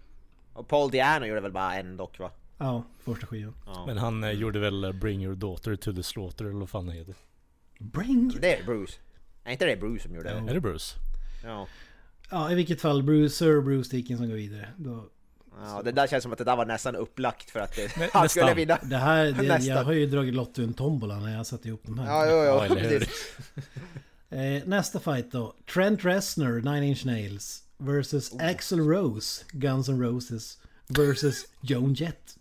[0.52, 2.30] Och Paul Diano gjorde väl bara en dock va?
[2.60, 3.54] Ja, första skivan.
[3.66, 3.84] Ja.
[3.86, 6.86] Men han eh, gjorde väl eh, Bring Your Daughter to the Slaughter eller vad fan
[6.86, 7.14] det heter.
[7.78, 8.38] Bring!
[8.40, 8.92] Det är Bruce.
[9.44, 10.50] Är inte det Bruce som gjorde det?
[10.50, 10.94] Är det Bruce?
[11.44, 11.66] Ja.
[12.30, 14.68] Ja, i vilket fall Bruce, Sir Bruce Dickinson går vidare.
[14.76, 15.04] Då,
[15.60, 15.82] ja.
[15.84, 18.28] Det där känns som att det där var nästan upplagt för att det, Nä- han
[18.28, 18.78] skulle vinna.
[18.82, 19.84] det här, det, jag Nästan.
[19.86, 22.06] har ju dragit lotto i en tombola när jag satte ihop de här.
[22.06, 22.74] Ja, jo, Ja, jo.
[22.76, 22.98] eller hur?
[22.98, 23.36] precis.
[24.32, 25.54] Eh, nästa fight då.
[25.74, 27.62] Trent Reznor, Nine Inch Nails.
[27.78, 30.58] Versus Axl Rose, Guns N' Roses.
[30.88, 32.36] Versus Joan Jett.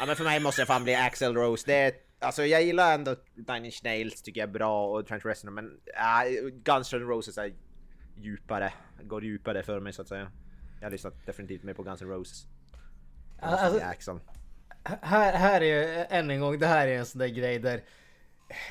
[0.00, 1.64] Ja men för mig måste det fan bli Axel Rose.
[1.66, 5.24] Det är, alltså jag gillar ändå Nine Inch Nails tycker jag är bra och Trent
[5.24, 7.52] Reznor men äh, Guns N' Roses är
[8.16, 8.72] djupare.
[9.02, 10.30] Går djupare för mig så att säga.
[10.80, 12.46] Jag har lyssnat definitivt mer på Guns N' Roses.
[13.40, 14.18] Alltså, Axel.
[15.02, 17.82] här, här är ju än en gång, det här är en sån där grej där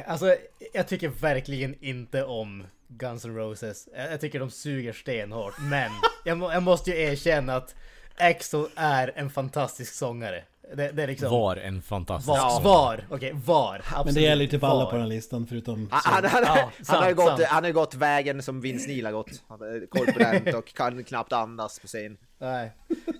[0.05, 0.35] Alltså
[0.73, 3.89] jag tycker verkligen inte om Guns N' Roses.
[3.95, 5.53] Jag, jag tycker de suger stenhårt.
[5.59, 5.91] Men
[6.25, 7.75] jag, må, jag måste ju erkänna att
[8.17, 10.43] Axel är en fantastisk sångare.
[10.75, 11.29] Det, det är liksom...
[11.31, 13.05] Var en fantastisk Var, var.
[13.09, 13.75] Okej, var.
[13.85, 15.87] Absolut, Men det gäller ju typ alla på den här listan förutom...
[15.91, 17.43] Han, han, han, Ja, han, har ju gått, sant.
[17.43, 19.31] han har gått vägen som Vince Neil har gått.
[19.47, 22.17] Han är korpulent och kan knappt andas på scen.
[22.41, 22.71] Nej.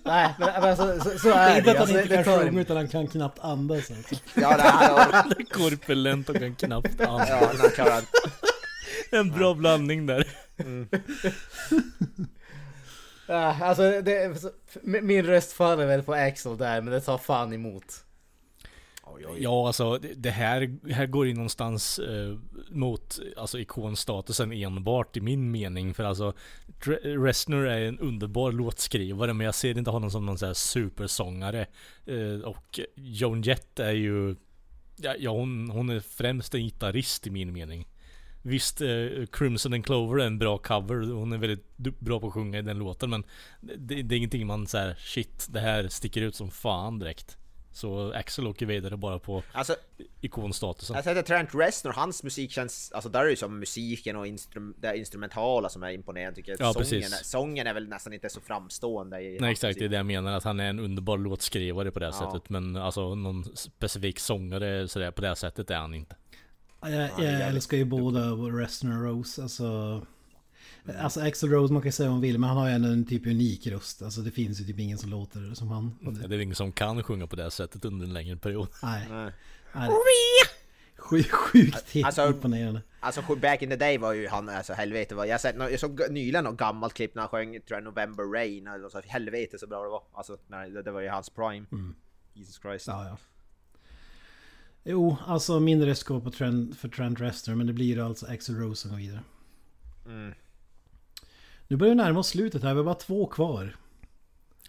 [0.04, 1.80] Nej, men, men alltså, så, så Det är är inte det.
[1.80, 4.14] att han Alltså, inte det kan sjunga utan han kan knappt andas alltså.
[4.34, 7.28] Ja, det här, Korpulent och kan knappt andas.
[7.28, 8.02] ja, här klarar han.
[9.12, 10.26] En bra blandning där.
[13.30, 14.36] Ja, alltså det,
[14.82, 18.04] min röst faller väl på Axel där, men det tar fan emot.
[19.38, 22.36] Ja, alltså det- här, här går ju någonstans eh,
[22.70, 25.94] mot alltså, ikonstatusen enbart i min mening.
[25.94, 26.32] För alltså
[27.02, 31.66] Reznor är en underbar låtskrivare men jag ser inte honom som någon sån här supersångare.
[32.06, 34.36] Eh, och Joan Jett är ju
[35.02, 37.86] Ja, ja hon, hon är främst en gitarrist i min mening.
[38.42, 38.88] Visst, eh,
[39.32, 41.12] Crimson and Clover är en bra cover.
[41.12, 43.24] Hon är väldigt bra på att sjunga i den låten men
[43.60, 47.36] det, det är ingenting man säger shit, det här sticker ut som fan direkt.
[47.72, 49.76] Så Axel åker vidare bara på Alltså,
[50.20, 50.94] ikonstatusen.
[50.96, 54.26] jag säger Trent Reznor, hans musik känns, alltså där är det ju som musiken och
[54.26, 56.60] instrum, det instrumentala som är imponerande tycker jag.
[56.60, 57.24] Ja, sången, precis.
[57.26, 59.90] sången är väl nästan inte så framstående i Nej exakt, det är musik.
[59.90, 60.32] det jag menar.
[60.32, 62.12] Att han är en underbar låtskrivare på det Ja.
[62.12, 62.48] sättet.
[62.50, 66.16] Men alltså någon specifik sångare sådär på det sättet är han inte.
[66.82, 69.42] Jag, jag älskar ju båda Reznor och Rose.
[69.42, 70.00] Alltså,
[70.98, 73.06] alltså Axl Rose man kan säga vad man vill men han har ju ändå en
[73.06, 74.02] typ unik röst.
[74.02, 75.98] Alltså det finns ju typ ingen som låter som han.
[76.06, 78.68] Och det, Det är ingen som kan sjunga på det sättet under en längre period.
[78.82, 79.06] nej.
[79.10, 79.32] Nej.
[79.74, 79.90] nej.
[80.96, 82.82] Sjukt, sjukt Alltså- imponerande.
[83.00, 86.00] Alltså back in the day var ju han, alltså helvete vad, jag, sett, jag såg
[86.10, 89.66] nyligen något gammalt klipp när han sjöng, tror jag, November Rain, eller så, helvete så
[89.66, 90.02] bra det var.
[90.12, 91.66] Alltså, nej, det, det var ju hans prime.
[92.32, 92.86] Jesus Christ.
[92.86, 93.16] Ja, ja.
[94.84, 98.54] Jo, alltså min röst går på Trent, för Trent Reznor men det blir alltså Axl
[98.54, 99.22] Rose som går vidare.
[100.06, 100.34] Mm.
[101.68, 103.76] Nu börjar vi närma oss slutet här, vi har bara två kvar.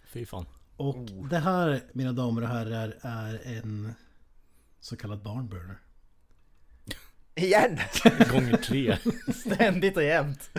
[0.06, 0.46] Fy fan.
[0.76, 3.92] Och det här, mina damer och herrar, är en
[4.80, 5.78] så kallad barnburner.
[7.34, 7.78] Igen!
[8.32, 8.98] Gånger tre.
[9.34, 10.50] Ständigt och jämt.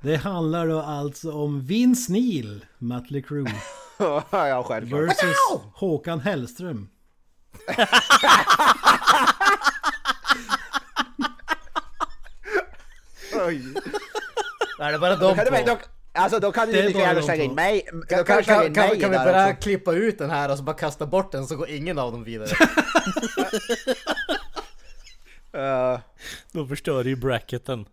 [0.00, 3.54] Det handlar då alltså om Vince Neil, Mötley Crüe,
[4.30, 5.00] ja, självklart.
[5.00, 5.36] versus
[5.74, 6.88] Håkan Hellström.
[13.46, 13.62] Oj.
[14.80, 15.64] Är det bara Då de kan du, två?
[15.66, 15.78] då,
[16.12, 17.50] alltså då kan du Det är lika bara gärna de slänga två.
[17.50, 17.88] in mig.
[17.92, 19.62] Då Kan, kan kan, du slänga kan, in kan, mig kan vi där bara också.
[19.62, 22.24] klippa ut den här och så bara kasta bort den så går ingen av dem
[22.24, 22.48] vidare?
[25.52, 26.00] Eh,
[26.52, 27.86] Då förstör ju bracketen.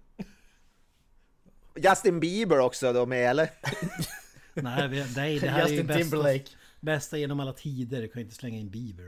[1.75, 3.49] Justin Bieber också då med eller?
[4.53, 6.45] Nej, vi- nej det här är ju Justin bästa, Timberlake.
[6.79, 8.01] bästa genom alla tider.
[8.01, 9.03] Du kan ju inte slänga in Bieber.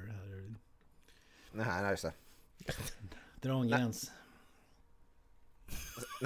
[1.58, 2.14] Nej, nej just det.
[3.48, 4.12] Dra en gräns.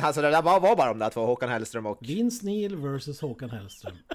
[0.02, 1.98] Alltså det där var, var bara de där två, Håkan Hellström och...
[2.02, 3.98] Vince Neil vs Håkan Hellström.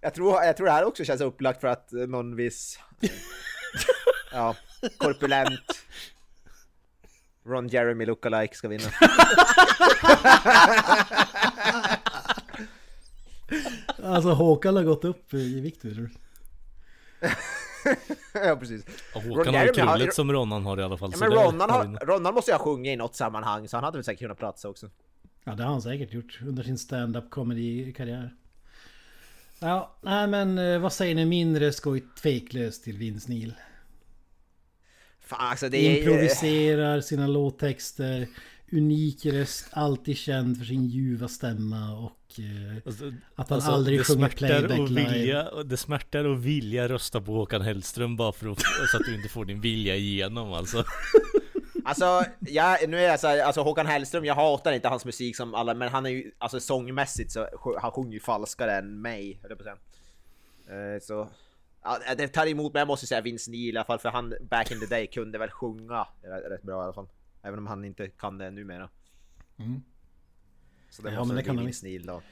[0.00, 2.78] Jag tror, jag tror det här också känns upplagt för att någon viss...
[4.32, 4.56] ja,
[4.98, 5.84] korpulent...
[7.46, 8.90] Ron Jeremy lookalike ska vinna.
[14.02, 16.10] Alltså Håkan har gått upp i vikt vet du.
[18.34, 18.84] ja precis.
[19.14, 21.10] Håkan har har- krullet som Ronnan har i alla fall.
[21.12, 23.84] Ja, men det Ronnan, har Ronnan måste ju ha sjungit i något sammanhang så han
[23.84, 24.90] hade väl säkert kunnat platsa också.
[25.44, 28.34] Ja det har han säkert gjort under sin stand-up comedy-karriär.
[29.58, 33.54] Ja, nej men eh, vad säger ni mindre skoj tveklöst till Vince Neil?
[35.20, 35.98] Fan alltså det är...
[35.98, 38.28] Improviserar sina låttexter.
[38.72, 43.04] Unik röst, alltid känd för sin ljuva stämma och eh, Alltså,
[43.34, 45.12] att han alltså, aldrig det sjunger smärtar playback och live.
[45.12, 48.60] vilja, Det smärtar och vilja rösta på Håkan Hellström bara för att,
[48.90, 50.84] så att du inte får din vilja igenom alltså.
[51.84, 55.36] Alltså, jag, nu är jag så här, alltså Håkan Hellström, jag hatar inte hans musik
[55.36, 57.48] som alla, men han är ju, alltså sångmässigt så
[57.80, 59.78] han sjunger ju falskare än mig, höll på att.
[60.68, 61.28] Eh, så,
[61.82, 64.34] ja, det tar emot, men jag måste säga Vince Neil i alla fall, för han
[64.50, 66.06] back in the day kunde väl sjunga
[66.50, 67.08] rätt bra i alla fall.
[67.42, 68.88] Även om han inte kan det numera.
[69.58, 69.82] Mm.
[70.90, 72.22] Så det Ja, måste men det bli kan han Vince Neil då.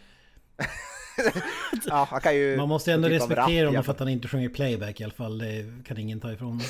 [1.86, 2.56] ja, han kan ju...
[2.56, 5.12] Man måste ju ändå typ respektera honom för att han inte sjunger playback i alla
[5.12, 5.38] fall.
[5.38, 6.66] Det kan ingen ta ifrån honom.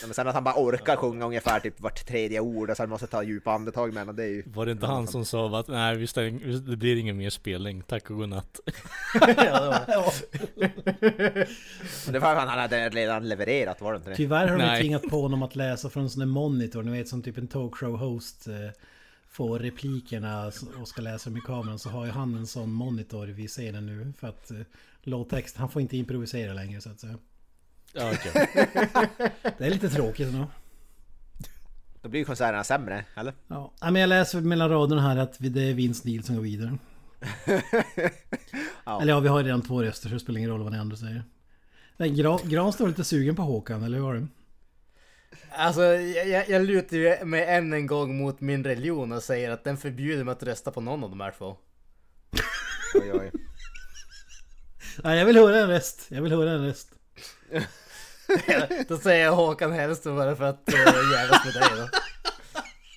[0.00, 2.90] Ja, men sen att han bara orkar sjunga ungefär typ vart tredje ord och sen
[2.90, 4.42] måste ta djupa andetag mellan det är ju...
[4.46, 7.82] Var det inte han som sa att nej vi stäng, det blir ingen mer spelning,
[7.82, 8.60] tack och godnatt.
[9.20, 10.12] ja, det var.
[12.12, 14.16] Det att han hade redan levererat, var det inte det?
[14.16, 16.82] Tyvärr har de tvingat på honom att läsa från en sån där monitor.
[16.82, 18.70] Ni vet som typ en talkshow-host eh,
[19.28, 21.78] får replikerna och ska läsa dem i kameran.
[21.78, 24.12] Så har ju han en sån monitor vid scenen nu.
[24.18, 24.58] För att eh,
[25.02, 27.18] låttext, han får inte improvisera längre så att säga.
[27.92, 28.48] Ja, okej.
[29.58, 30.46] Det är lite tråkigt ändå.
[32.02, 33.34] Då blir ju konserterna sämre, eller?
[33.48, 36.42] Ja, Nej, men jag läser mellan raderna här att det är Vince Neil som går
[36.42, 36.78] vidare.
[38.84, 39.02] Ja.
[39.02, 40.96] Eller ja, vi har redan två röster så det spelar ingen roll vad ni andra
[40.96, 41.22] säger.
[41.96, 44.26] Men Gran, Gran står lite sugen på Håkan, eller hur var det?
[45.50, 49.50] Alltså, jag, jag- jag lutar ju mig än en gång mot min religion och säger
[49.50, 51.56] att den förbjuder mig att rösta på någon av de här två.
[52.94, 53.30] Oj, oj.
[55.04, 56.06] Nej, jag vill höra en röst.
[56.08, 56.88] Jag vill höra en röst.
[58.88, 61.88] Då säger jag Håkan Hellström bara för att uh, jävlas med dig då.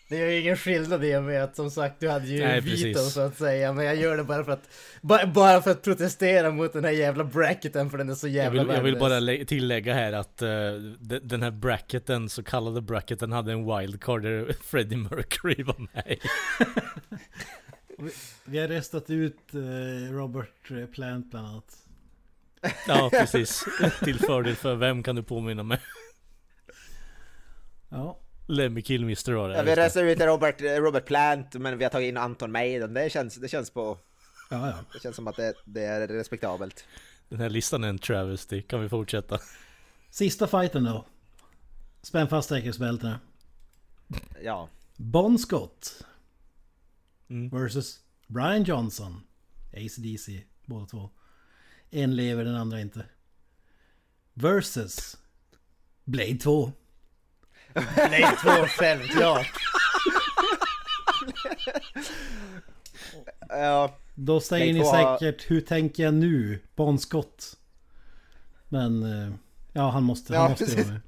[0.09, 2.61] Det gör ju ingen skillnad i och med att som sagt du hade ju Nej,
[2.61, 3.13] precis.
[3.13, 3.73] så att säga.
[3.73, 4.69] Men jag gör det bara för att
[5.01, 8.33] bara, bara för att protestera mot den här jävla bracketen för den är så Jag
[8.36, 10.47] jävla vill, jag vill bara lä- tillägga här att eh,
[10.99, 16.17] de- den här bracketen, så kallade bracketen, hade en wildcard där Freddie Mercury var med.
[18.45, 21.77] Vi har röstat ut eh, Robert eh, Plant bland annat.
[22.88, 23.66] Ja, precis.
[24.03, 25.80] Till fördel för vem kan du påminna mig?
[27.89, 28.20] Ja.
[28.47, 29.55] Lemmy Kilmister var det.
[29.55, 32.93] Ja, vi röstar ut Robert, Robert Plant, men vi har tagit in Anton Maiden.
[32.93, 33.97] Det känns, det känns på...
[34.49, 34.74] Ja, ja.
[34.93, 36.86] Det känns som att det, det är respektabelt.
[37.30, 38.61] Den här listan är en travesty.
[38.61, 39.39] Kan vi fortsätta?
[40.09, 41.05] Sista fighten då.
[42.01, 43.20] Spänn fast säkerhetsbältena.
[44.43, 44.70] Ja.
[44.95, 46.03] Bon Scott
[47.30, 47.49] Mm.
[47.49, 49.22] versus Brian Johnson.
[49.74, 51.09] ACDC, båda två.
[51.95, 53.05] En lever, den andra inte.
[54.33, 55.17] Versus
[56.03, 56.71] Blade 2.
[57.95, 59.47] Nej, två självklart.
[63.49, 66.59] Ja, Då säger Blade ni 2 har- säkert, hur tänker jag nu?
[66.75, 67.57] Bon Scott.
[68.69, 69.33] Men, eh,
[69.73, 70.85] ja han måste, han Ja, måste precis.
[70.85, 71.01] vara med.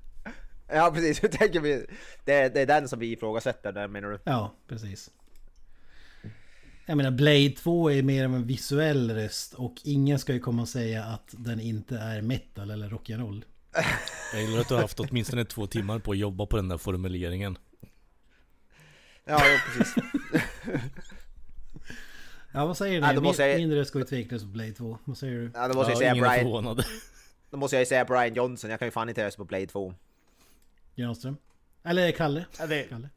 [0.68, 1.24] ja precis.
[1.24, 1.86] Hur tänker vi?
[2.26, 4.20] Det, är- det är den som vi ifrågasätter, där menar du?
[4.24, 5.10] Ja, precis.
[6.90, 10.62] Jag menar Blade 2 är mer av en visuell röst och ingen ska ju komma
[10.62, 13.44] och säga att den inte är metal eller rock'n'roll.
[14.34, 16.78] Jag gillar att du har haft åtminstone två timmar på att jobba på den där
[16.78, 17.58] formuleringen.
[19.26, 20.04] Ja, jo, precis.
[22.52, 23.16] Ja vad säger Ja, ni?
[23.16, 24.98] då måste jag- Min röst går ju tveklöst på Blade 2.
[25.04, 25.52] Vad säger du?
[25.54, 26.86] Ja, då måste jag ja, säga ingen är Brian, förvånad.
[27.50, 28.70] då måste jag säga Brian Johnson.
[28.70, 29.94] Jag kan ju fan inte rösta på Blade 2.
[30.96, 31.38] Granström?
[31.84, 32.46] Eller Kalle?
[32.60, 33.10] Ja, det, Kalle?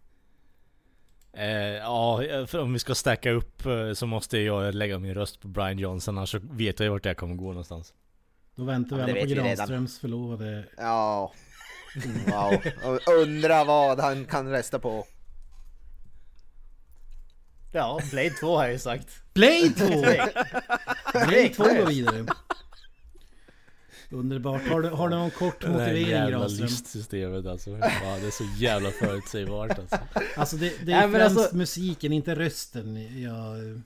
[1.33, 5.41] Eh, ja, för om vi ska stacka upp eh, så måste jag lägga min röst
[5.41, 7.95] på Brian Johnson, annars så vet jag ju vart jag kommer gå någonstans.
[8.57, 9.49] Då väntar vi Ja, alla på.
[9.49, 10.65] Granströms förlovade...
[10.77, 11.33] Ja.
[12.27, 12.99] Wow.
[13.23, 15.07] Undra vad han kan rösta på.
[17.73, 19.09] ja, Blade 2 har jag ju sagt.
[19.35, 19.87] Blade 2!
[21.13, 22.27] Blade 2 går vidare.
[24.11, 24.69] Underbart.
[24.69, 26.67] Har du, har du någon kort Det här motivering jävla Granström?
[26.67, 27.71] listsystemet alltså.
[27.71, 29.99] Ja, det är så jävla förutsägbart alltså.
[30.37, 33.21] Alltså det, det Nej, är men främst alltså- musiken, inte rösten.
[33.23, 33.81] Jag...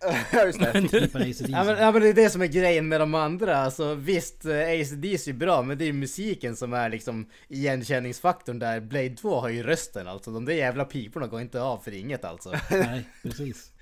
[0.32, 1.48] Ja, just det.
[1.48, 3.56] Ja men, ja men det är det som är grejen med de andra.
[3.56, 8.58] Alltså visst, eh, AC/DC är bra, men det är ju musiken som är liksom igenkänningsfaktorn
[8.58, 8.80] där.
[8.80, 10.30] Blade 2 har ju rösten alltså.
[10.30, 12.50] De där jävla piporna går inte av för inget alltså.
[12.70, 13.72] Nej, precis.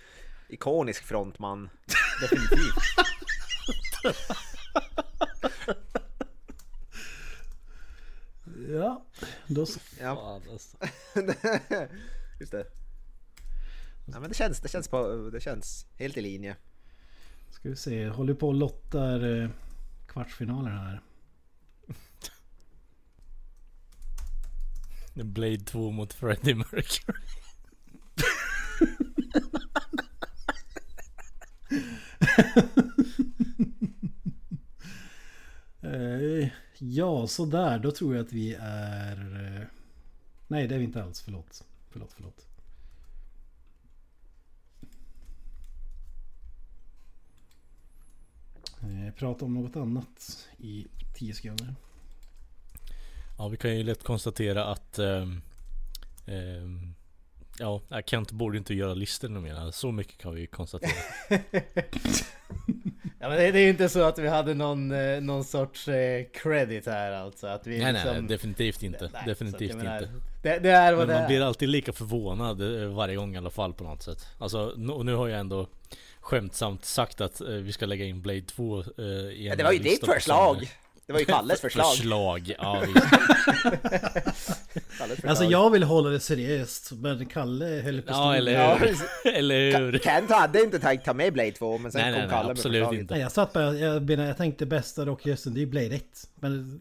[0.48, 1.70] Ikonisk frontman.
[2.20, 2.74] Definitivt.
[8.68, 9.04] Ja,
[9.46, 9.62] då...
[9.62, 10.76] s- Ja, alltså.
[12.40, 12.66] just det.
[14.06, 16.56] Ja, men det känns, det känns på, det känns helt i linje.
[17.50, 19.50] Ska vi se, håller på och lottar eh,
[20.06, 21.00] kvartsfinalen här.
[25.24, 27.22] Blade 2 mot Freddie Mercury.
[35.94, 37.78] Eh, ja, så där.
[37.78, 39.16] Då tror jag att vi är...
[39.60, 39.66] Eh,
[40.48, 41.20] nej, det är vi inte alls.
[41.20, 41.64] Förlåt.
[41.90, 42.46] Förlåt, förlåt.
[48.82, 51.74] Eh, prata om något annat i 10 sekunder.
[53.38, 55.42] Ja, vi kan ju lätt konstatera att ehm,
[56.26, 56.94] ehm,
[57.58, 59.72] Ja, Kent borde inte göra listor numera.
[59.72, 60.92] Så mycket kan vi konstatera.
[63.26, 65.88] Ja men det, det är ju inte så att vi hade någon, eh, någon sorts
[65.88, 67.46] eh, credit här alltså.
[67.46, 69.00] Att vi nej, liksom, nej, definitivt inte.
[69.04, 70.10] Nej, så att definitivt jag menar, inte.
[70.42, 73.38] Det, det är vad Men det man blir alltid lika förvånad eh, varje gång i
[73.38, 74.26] alla fall på något sätt.
[74.38, 75.66] Alltså, nu- och nu har jag ändå
[76.20, 79.64] skämtsamt sagt att eh, vi ska lägga in Blade 2 eh, i en Ja, det
[79.64, 80.68] var ju ditt lista på förslag!
[81.06, 81.86] Det var ju Kalles förslag.
[81.86, 82.82] Förslag, ja.
[84.98, 85.28] Kalles förslag.
[85.30, 86.92] Alltså jag vill hålla det seriöst.
[86.92, 88.96] Men Kalle höll på Ja eller hur?
[89.34, 89.98] eller hur?
[89.98, 92.46] Kent hade inte tänkt ta med Blade 2 men sen Nej, kom nej, nej, Kalle
[92.46, 93.00] med absolut förslaget.
[93.00, 93.14] inte.
[93.14, 96.04] Nej, jag satt bara, jag, menar, jag tänkte bästa rockrösten, det är ju Blade 1.
[96.40, 96.80] Men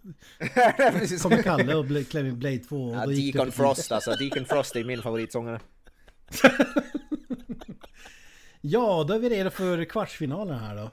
[0.78, 1.21] Precis.
[1.23, 4.11] kommer Kalle och klämmer in Blade 2 och Ja, då gick det Deacon Frost alltså,
[4.11, 5.59] Deacon Frost är min favoritsångare.
[8.61, 10.91] Ja, då är vi redo för kvartsfinalen här då.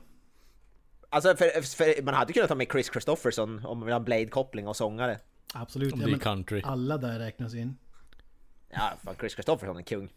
[1.13, 4.69] Alltså för, för man hade kunnat ta med Chris Christopherson om man vill ha Blade-koppling
[4.69, 5.19] och sångare.
[5.55, 5.93] Absolut.
[5.93, 6.63] Om det är country.
[6.65, 7.77] alla där räknas in.
[8.71, 10.13] Ja, fan Chris Christopherson är kung.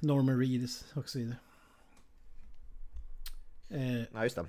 [0.00, 1.36] Norman Reedus och så vidare.
[3.68, 4.46] Eh, Ja, just det.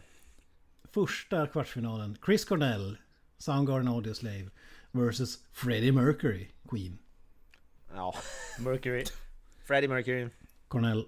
[0.91, 2.17] första kvartsfinalen.
[2.25, 2.97] Chris Cornell,
[3.37, 4.49] Soundgarden Audioslave
[4.91, 6.97] versus Freddie Mercury, Queen.
[7.95, 8.15] Ja.
[8.59, 9.03] Mercury.
[9.65, 10.29] Freddie Mercury.
[10.67, 11.05] Cornell.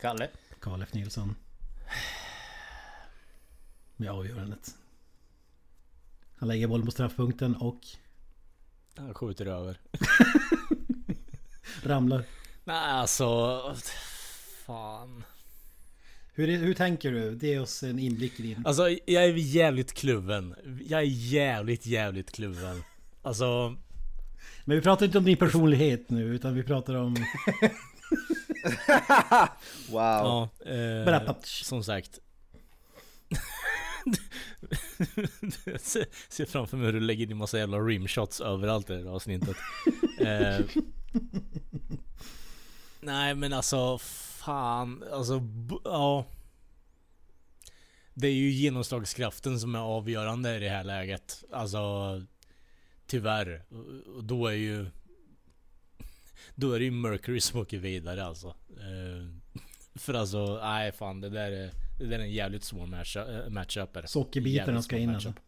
[0.00, 0.28] Kalle.
[0.60, 1.34] Carl F Nilsson.
[3.96, 4.74] Med avgörandet.
[6.36, 7.80] Han lägger bollen på straffpunkten och
[8.96, 9.80] Han skjuter över.
[11.82, 12.24] ramlar.
[12.64, 13.60] Nej alltså...
[14.66, 15.24] Fan.
[16.34, 17.38] Hur, hur tänker du?
[17.46, 18.66] Ge oss en inblick i din...
[18.66, 20.54] Alltså jag är jävligt kluven.
[20.86, 22.82] Jag är jävligt, jävligt kluven.
[23.22, 23.76] Alltså...
[24.64, 27.16] Men vi pratar inte om din personlighet nu utan vi pratar om...
[29.90, 29.94] Wow.
[29.94, 32.18] Ja, eh, som sagt.
[35.64, 39.10] Jag ser, framför mig hur du lägger in massa jävla rimshots överallt i det här
[39.10, 39.56] avsnittet.
[40.20, 40.58] eh,
[43.00, 45.04] nej men alltså, fan.
[45.12, 45.42] Alltså,
[45.84, 46.24] ja.
[48.14, 51.44] Det är ju genomslagskraften som är avgörande i det här läget.
[51.52, 52.22] Alltså,
[53.06, 53.62] tyvärr.
[54.16, 54.86] Och då är ju...
[56.54, 58.46] Då är det ju Mercury som åker vidare alltså.
[58.70, 59.26] Eh,
[59.94, 63.48] för alltså, nej fan det där är, det där är en jävligt svår match, äh,
[63.50, 63.94] matchup.
[63.94, 64.08] det.
[64.08, 65.26] Sockerbitarna ska in matchup.
[65.26, 65.42] alltså.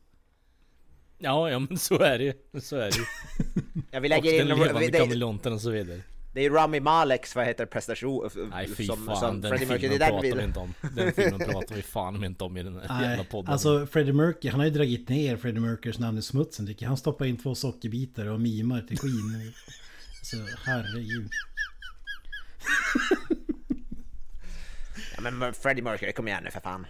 [1.18, 2.32] Ja, ja men så är det ju.
[2.60, 3.04] Så är det ju.
[3.90, 4.64] Ja, vi Och lägger den in...
[4.64, 6.00] levande Det, kameleonten och så vidare.
[6.34, 9.88] det är Rami Maleks, vad heter prestation Nej fy som, fan, som den Freddie Mercury.
[9.90, 10.74] filmen pratar vi inte om.
[10.96, 13.52] Den filmen pratar vi fan inte om i den här jävla podden.
[13.52, 16.88] alltså Freddie Mercury, han har ju dragit ner Freddie Mercurys namn i smutsen tycker jag.
[16.88, 19.52] Han stoppar in två sockerbitar och mimar till Queen.
[20.20, 21.30] Alltså herregud.
[25.16, 26.86] Ja, men Freddie Mercury, kom igen nu för fan.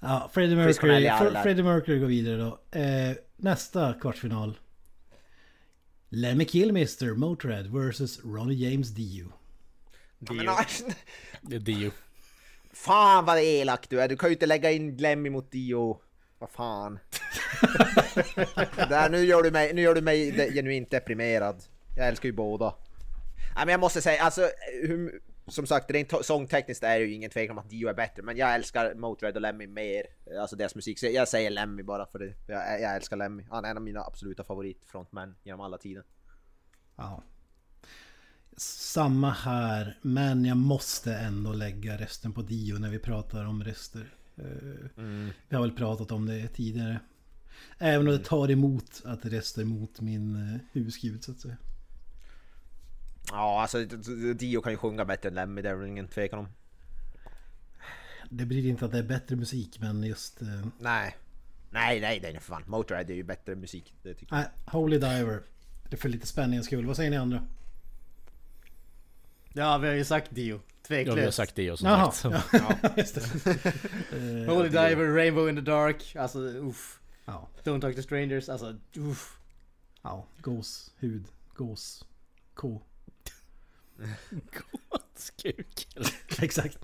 [0.00, 1.08] Ja, Freddie Mercury.
[1.08, 2.78] Fre- Freddie Mercury går vidare då.
[2.78, 4.58] Eh, nästa kvartsfinal.
[6.08, 9.32] Lemmy Kilmister, Motörhead vs Ronnie James Dio.
[10.18, 10.64] Ja, men, ah,
[11.42, 11.90] Det är Dio.
[12.72, 16.00] fan vad elak du är, du kan ju inte lägga in Glemmy mot Dio.
[16.38, 16.98] Vad fan.
[18.88, 21.62] Där, nu, gör du mig, nu gör du mig de, genuint deprimerad.
[21.96, 22.74] Jag älskar ju båda.
[23.54, 24.50] Nej, men jag måste säga, alltså,
[24.82, 28.22] hur, som sagt, rent sångtekniskt är det ju ingen tvekan om att Dio är bättre,
[28.22, 30.02] men jag älskar Motörhead och Lemmy mer,
[30.40, 30.98] alltså deras musik.
[30.98, 32.34] Så jag säger Lemmy bara för det.
[32.46, 33.46] Jag, jag älskar Lemmy.
[33.50, 36.04] Han är en av mina absoluta favoritfrontmän genom alla tider.
[36.96, 37.22] Ja.
[38.56, 44.14] Samma här, men jag måste ändå lägga resten på Dio när vi pratar om rester.
[44.36, 44.44] Eh,
[45.48, 47.00] Vi har väl pratat om det tidigare.
[47.78, 51.56] Även om det tar emot att rösta emot min uh, husgud så att säga.
[53.30, 53.84] Ja, alltså
[54.34, 56.48] Dio kan ju sjunga bättre än Lemmy, det är väl ingen tvekan om.
[58.30, 60.42] Det blir inte att det är bättre musik men just...
[60.42, 60.48] eh,
[60.78, 61.16] Nej.
[61.70, 62.62] Nej, nej, nej för fan.
[62.66, 63.94] Motorhead är ju bättre musik.
[64.02, 65.42] Det tycker Nej, Holy Diver.
[65.88, 66.86] Det är för lite spänningens skull.
[66.86, 67.46] Vad säger ni andra?
[69.52, 70.60] Ja, vi har ju sagt Dio.
[70.82, 71.08] Tveklöst.
[71.16, 72.46] Ja, vi har sagt det och som Jaha, sagt.
[72.52, 72.90] ja.
[72.96, 73.56] just det.
[74.12, 76.16] Eh, Holy Diver, Rainbow in the Dark.
[76.16, 77.00] Alltså uff.
[77.24, 78.48] ja, Don't Talk to Strangers.
[78.48, 79.38] Alltså uff.
[80.02, 82.04] ja, gås, hud, gås,
[82.54, 82.82] ko.
[85.16, 85.88] Skuk.
[86.42, 86.78] Exakt.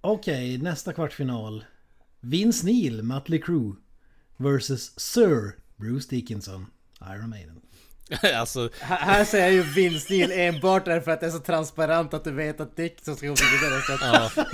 [0.00, 1.64] Okej, nästa kvartsfinal.
[2.20, 3.76] Vince Neil, Mötley Crüe.
[4.36, 6.66] Versus Sir Bruce Dickinson,
[7.00, 7.60] Iron Maiden.
[8.36, 12.24] alltså, Här, säger jag ju Vince Neil enbart därför att det är så transparent att
[12.24, 13.82] du vet att Dickinson ska gå vidare.
[13.82, 14.44] Så att ja.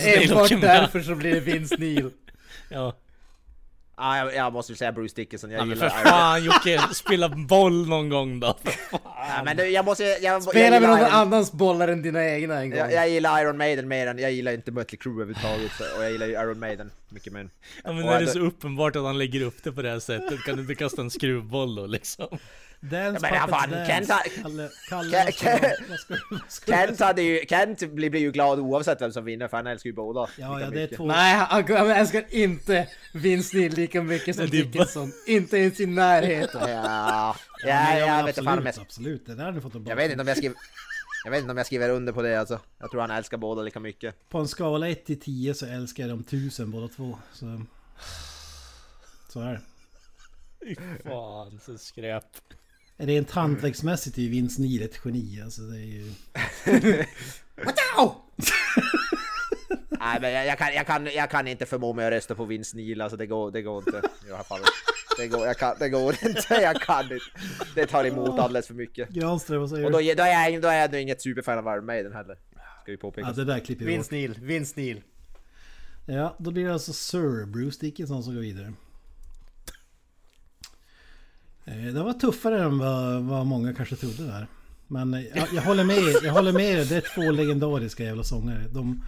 [0.00, 2.10] Enbart därför så blir det Vince Neil.
[2.68, 2.96] Ja.
[3.96, 5.50] Ja, jag, jag måste ju säga Bruce Dickinson.
[5.50, 8.58] Jag ja gillar Iron- fan Jocke, spela boll någon gång då.
[9.28, 10.04] Ja, men det, jag måste...
[10.04, 12.78] Jag, Spela jag med någon Iron- annans bollar än dina egna en gång.
[12.78, 16.12] Jag, jag gillar Iron Maiden mer än, jag gillar inte Mötley Crüe överhuvudtaget och jag
[16.12, 17.48] gillar ju Iron Maiden mycket mer.
[17.84, 19.90] Ja men Och när det är så uppenbart att han lägger upp det på det
[19.90, 22.38] här sättet, kan du inte kasta en skruvboll då liksom?
[22.90, 23.86] Dance men Puppets fan, Dance.
[23.92, 27.00] Kent har- Kalle, Kalle, Ke- vad ska du- vad ska du- vad ska du- Kent,
[27.00, 29.94] hade ju, Kent blir, blir ju glad oavsett vem som vinner för han älskar ju
[29.94, 30.20] båda.
[30.38, 31.06] Ja, ja, det är två...
[31.06, 35.12] Nej, han, han älskar inte Vince Neil lika mycket som Dickinson.
[35.26, 36.60] Inte ens i närheten.
[36.70, 39.26] Ja, Ja, ja, men jag, vet inte fan jag, absolut, absolut.
[39.26, 40.56] Det där har du fått en jag vet inte om jag skriver...
[41.24, 42.60] Jag vet inte om jag skriver under på det alltså.
[42.78, 44.28] Jag tror han älskar båda lika mycket.
[44.28, 47.18] På en skala 1 till 10 så älskar jag dem tusen båda två.
[47.32, 47.62] Så,
[49.28, 49.60] så är det.
[51.02, 52.24] Fan, så skräp.
[52.96, 55.40] Rent hantverksmässigt är ju Vince Neil ett geni.
[55.44, 56.12] Alltså det är ju...
[59.90, 62.44] Nej men jag, jag, kan, jag, kan, jag kan inte förmå mig att rösta på
[62.44, 64.68] Vince Neil, alltså det går, det går inte i det här fallet.
[65.16, 67.18] Det går, jag kan, det går inte, jag kan inte.
[67.74, 69.08] Det tar emot alldeles för mycket.
[69.08, 71.76] Granström, vad säger Och då, då, är jag, då är jag ändå inget superfan av
[71.76, 72.38] Iron Maiden heller.
[72.82, 73.28] Ska vi påpeka.
[73.28, 73.92] Ja, det där klipper vi.
[73.92, 75.02] Vince Neil, Vince Neil.
[76.06, 78.72] Ja, då blir det alltså Sir Bruce Dickinson som går vidare.
[81.64, 84.46] Eh, Det var tuffare än vad, vad många kanske trodde där.
[84.86, 86.84] Men eh, jag, jag håller med jag håller med er.
[86.84, 88.64] Det är två legendariska jävla sångare.
[88.70, 89.02] De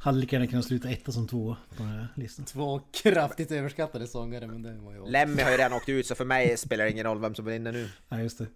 [0.00, 2.44] hade lika gärna kunnat sluta etta som två på den här listan.
[2.44, 5.06] Två kraftigt överskattade sångare, men det var ju...
[5.10, 7.44] Lemmy har ju redan åkt ut så för mig spelar det ingen roll vem som
[7.44, 7.88] vinner nu.
[8.08, 8.46] Ja, just det.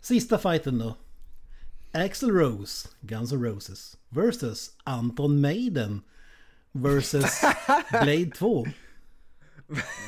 [0.00, 0.96] Sista fighten då.
[1.92, 3.96] Axl Rose, Guns N' Roses.
[4.08, 6.00] Versus Anton Maiden.
[6.72, 7.40] Versus
[7.90, 8.66] Blade 2.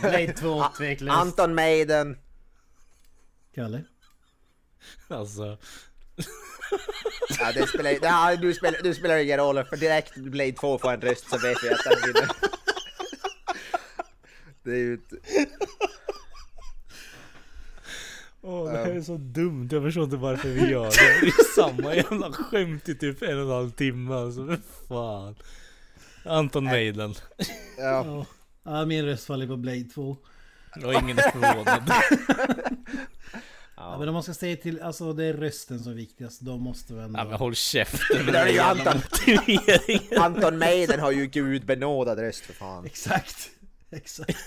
[0.01, 1.19] Blade 2, tveklöst.
[1.19, 2.17] Anton Maiden.
[3.55, 3.85] Kalle.
[5.09, 5.59] Alltså,
[7.39, 10.79] Ja, det spelar, det, ja, du, spelar, du spelar ingen roll för direkt Blade 2
[10.79, 12.29] får en röst så vet vi att den vinner.
[14.63, 15.17] Det är ju inte...
[18.43, 21.21] Åh, det här är så dumt, jag förstår inte varför vi gör det.
[21.21, 25.35] Det är samma jävla skämt i typ en och en halv timme alltså, men fan.
[26.25, 27.15] Anton Maiden.
[27.37, 27.45] Ja.
[28.07, 28.27] Ja.
[28.63, 30.17] ja, min röst faller på Blade 2.
[30.85, 31.93] Och ingen är förvånad.
[33.81, 36.41] Ja, men om man ska säga till, alltså det är rösten som är viktigast.
[36.41, 37.19] Då måste vi ändå...
[37.19, 39.01] Ja men håll käften Men det är ju Anton.
[40.19, 42.85] Anton Maiden har ju gudbenådad röst för fan.
[42.85, 43.51] Exakt,
[43.91, 44.39] exakt.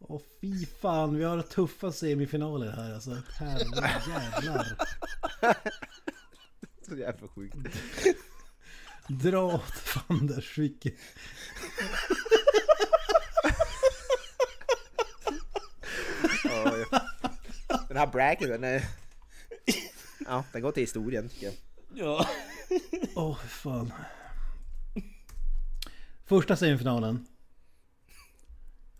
[0.00, 3.16] Åh fy fan, vi har tuffa semifinaler här alltså.
[3.38, 4.76] Herrejävlar.
[6.88, 7.56] Så jävla sjukt.
[9.08, 10.94] Dra åt fanders vilket...
[17.88, 18.84] Den här bracket den är...
[20.26, 21.54] Ja, den går till historien tycker jag.
[21.94, 22.26] Ja.
[23.14, 23.92] Åh fan.
[26.24, 27.26] Första semifinalen.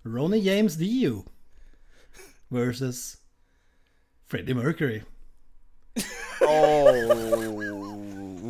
[0.02, 1.24] Ronnie James Dio.
[2.48, 3.16] Versus
[4.26, 5.02] Freddie Mercury.
[6.40, 6.92] Oh.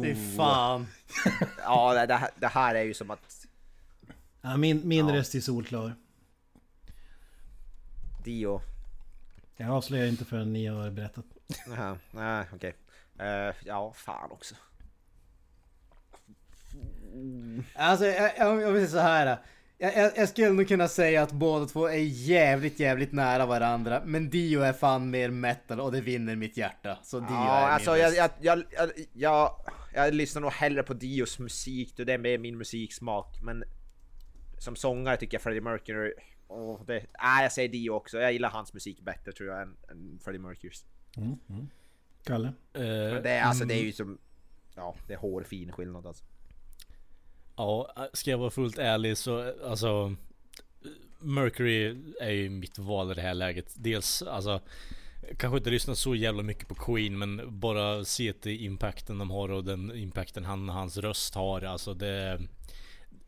[0.03, 0.87] Fy fan.
[1.59, 3.47] Ja, det, det, här, det här är ju som att
[4.41, 5.15] Ja, min min Ja.
[5.15, 5.95] röst är solklar.
[8.25, 8.61] Dio...
[9.63, 11.25] Jag avslöjar inte förrän ni har berättat.
[11.67, 12.75] Jaha, nej okej.
[13.19, 14.55] Eh, ja, fan också.
[17.75, 19.39] Alltså, jag, jag, jag vill säga så här.
[19.79, 24.03] Jag, jag, jag skulle nog kunna säga att båda två är jävligt, jävligt nära varandra.
[24.05, 26.99] Men Dio är fan mer metal och det vinner mitt hjärta.
[27.03, 28.65] Så Dio Ja, är alltså jag, jag, jag,
[29.13, 29.51] jag,
[29.95, 33.39] jag lyssnar nog hellre på Dios musik, då det är mer min musiksmak.
[33.43, 33.65] Men
[34.59, 36.13] som sångare tycker jag Freddie Mercury...
[36.53, 38.19] Oh, det, nej, jag säger Dio också.
[38.19, 40.85] Jag gillar hans musik bättre tror jag än, än Freddie Mercurys.
[41.17, 41.69] Mm, mm.
[42.25, 42.53] Kalle?
[42.73, 44.19] Men det, är, alltså, det är ju som...
[44.75, 46.25] Ja, det är hårfin skillnad alltså.
[47.57, 50.17] Ja, ska jag vara fullt ärlig så alltså
[51.19, 53.75] Mercury är ju mitt val i det här läget.
[53.77, 54.61] Dels alltså
[55.39, 59.51] kanske inte lyssnat så jävla mycket på Queen men bara se till impacten de har
[59.51, 61.63] och den impacten han hans röst har.
[61.63, 62.41] Alltså det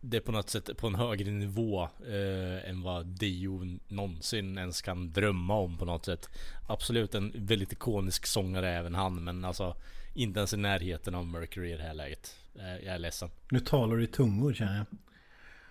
[0.05, 4.83] det är på något sätt på en högre nivå eh, än vad Dio någonsin ens
[4.83, 6.29] kan drömma om på något sätt.
[6.69, 9.77] Absolut en väldigt ikonisk sångare även han men alltså
[10.15, 12.37] inte ens i närheten av Mercury i det här läget.
[12.55, 13.31] Eh, jag är ledsen.
[13.51, 14.87] Nu talar du i tungor känner jag.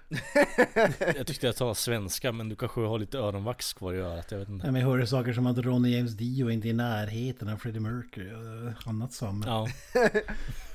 [1.18, 4.32] Jag tyckte jag talade svenska men du kanske har lite öronvax kvar i örat.
[4.32, 4.66] Jag vet inte.
[4.66, 7.58] Nej, men jag hörde saker som att Ronny James Dio inte är i närheten av
[7.58, 9.44] Freddie Mercury och annat som.
[9.48, 9.68] Ja.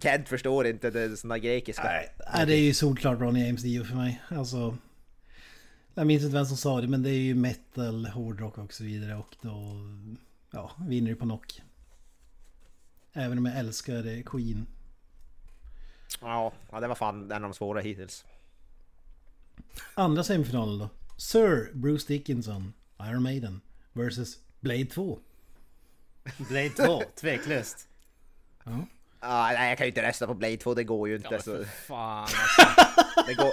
[0.00, 1.82] Kent förstår inte det såna grekiska.
[2.34, 4.22] Nej, det är ju solklart Ronny James Dio för mig.
[4.28, 4.76] Alltså...
[5.94, 8.84] Jag minns inte vem som sa det men det är ju metal, hårdrock och så
[8.84, 9.76] vidare och då...
[10.50, 11.62] Ja, vinner det på knock.
[13.12, 14.66] Även om jag älskar Queen.
[16.20, 18.24] Ja, ja, det var fan en av de svåra hittills.
[19.94, 20.88] Andra semifinalen då.
[21.16, 23.60] Sir Bruce Dickinson, Iron Maiden
[23.92, 25.18] versus Blade 2.
[26.48, 27.88] Blade 2, tveklöst.
[28.64, 28.86] Ja.
[29.26, 31.28] Ah, nej, jag kan ju inte rösta på Blade 2, det går ju inte.
[31.30, 32.36] Ja, så, fan alltså.
[33.26, 33.50] det, går,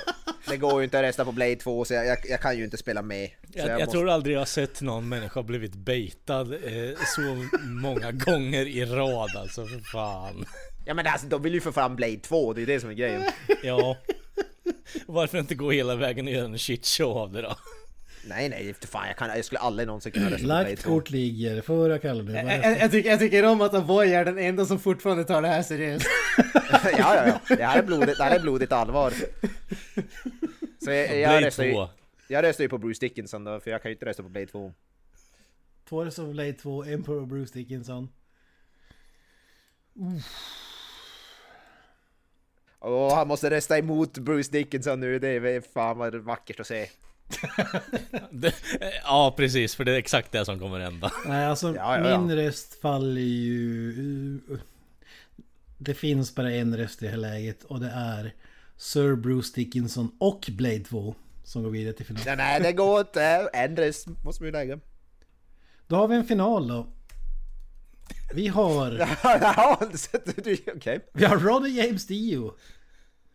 [0.50, 2.64] det går ju inte att rösta på Blade 2, så jag, jag, jag kan ju
[2.64, 3.30] inte spela med.
[3.54, 7.22] Jag, jag måste- tror aldrig jag har sett någon människa blivit baitad eh, så
[7.64, 10.46] många gånger i rad alltså för fan.
[10.86, 12.94] Ja men alltså, de vill ju få fram Blade 2, det är det som är
[12.94, 13.24] grejen.
[13.64, 13.98] Ja.
[15.06, 17.56] Varför inte gå hela vägen och göra en shitshow av det då?
[18.24, 20.90] Nej nej, för fan jag, kan, jag skulle aldrig någonsin kunna Blade Lagt 2.
[20.90, 22.34] kort ligger, förra kallar du.
[22.34, 25.42] Jag, jag, jag, tycker, jag tycker om att Avoy är den enda som fortfarande tar
[25.42, 26.06] det här seriöst.
[26.64, 27.56] ja, ja, ja.
[27.56, 29.14] Det här är blodigt, det här är blodigt allvar.
[30.84, 31.90] Så jag, jag, Blade röstar ju, 2.
[32.28, 34.48] jag röstar ju på Bruce Dickinson då, för jag kan ju inte rösta på Blade
[34.48, 34.74] 2.
[35.90, 38.10] Två röster på Blade 2, en på Bruce Dickinson.
[42.80, 46.90] Åh, han måste rösta emot Bruce Dickinson nu, det är fan vad vackert att se.
[48.32, 48.54] Det,
[49.04, 51.12] ja precis, för det är exakt det som kommer hända.
[51.28, 52.22] Nej, alltså Ja, ja, ja.
[52.22, 54.40] min röst faller ju...
[55.78, 58.34] Det finns bara en röst i det här läget och det är
[58.78, 62.24] Sir Bruce Dickinson och Blade 2 som går vidare till final.
[62.26, 63.50] Ja, nej, det går inte.
[63.54, 64.80] En röst måste vi lägga.
[65.88, 66.88] Då har vi en final då.
[68.34, 68.92] Vi har...
[70.76, 71.00] Okej.
[71.14, 72.56] Vi har Ronny James Dio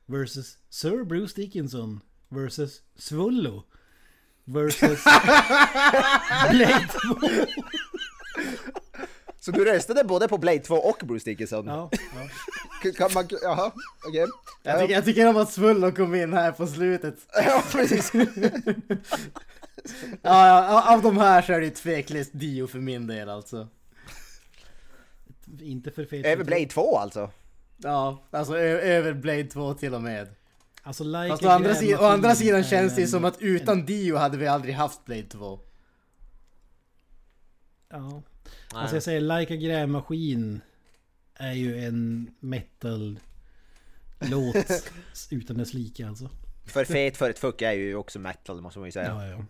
[0.06, 3.62] versus Sir Bruce Dickinson versus Svullo
[4.46, 5.04] versus
[6.50, 6.88] Blade
[7.20, 7.28] 2.
[9.40, 11.66] Så du röstade både på Blade 2 och Bruce Dickinson?
[11.66, 11.90] Ja,
[12.82, 12.90] ja.
[12.92, 13.72] Kan man, jaha,
[14.08, 14.26] okej.
[14.62, 17.14] Jag tycker, jag tycker om att Svullo kom in här på slutet.
[17.46, 18.12] Ja, precis.
[20.22, 23.68] Ja, av de här så är det tveklöst Dio för min del alltså.
[25.60, 26.26] Inte för fet.
[26.26, 27.30] Över Blade 2 alltså?
[27.76, 30.28] Ja, alltså över Blade 2 till och med.
[30.86, 33.86] Alltså like Fast å andra, sidan, å andra sidan känns det en- som att utan
[33.86, 35.60] Dio hade vi aldrig haft Blade 2.
[37.88, 38.22] Ja.
[38.72, 40.60] Alltså jag säger Like a grävmaskin
[41.34, 43.20] är ju en metal
[44.20, 44.56] låt
[45.30, 46.30] utan dess like alltså.
[46.64, 49.06] För fet för ett fuck är ju också metal måste man ju säga.
[49.06, 49.44] Ja, ja.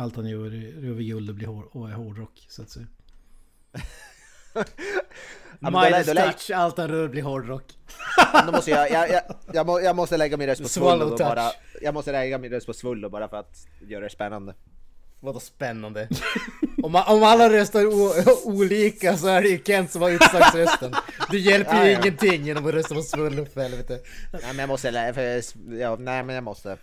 [0.00, 2.86] Allt han gör är över guld och blir hår, och är hårdrock så att säga.
[5.60, 7.64] lä- Midas då touch, allt han rör blir hårdrock.
[8.46, 9.22] Då måste jag, jag, jag,
[9.52, 11.50] jag, må, jag måste lägga min röst på Svullo bara.
[11.80, 14.54] Jag måste lägga min röst på Svullo bara för att göra det spännande.
[15.20, 16.08] Vadå spännande?
[16.82, 17.84] om, om alla röstar
[18.46, 20.94] olika så är det ju Kent som har utslagsrösten.
[21.30, 22.00] Det hjälper ju Ja, ja.
[22.00, 23.98] ingenting genom att rösta på Svullo för helvete.
[24.32, 25.42] Nej men jag måste, för,
[25.80, 26.76] ja, nej men jag måste.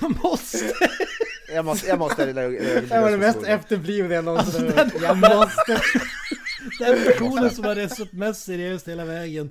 [0.00, 0.58] Jag måste!
[1.54, 4.72] Jag måste, jag måste Det var det mest efterblivna jag någonsin.
[5.02, 5.80] Jag måste!
[6.78, 9.50] Den personen som har röstat mest seriöst hela vägen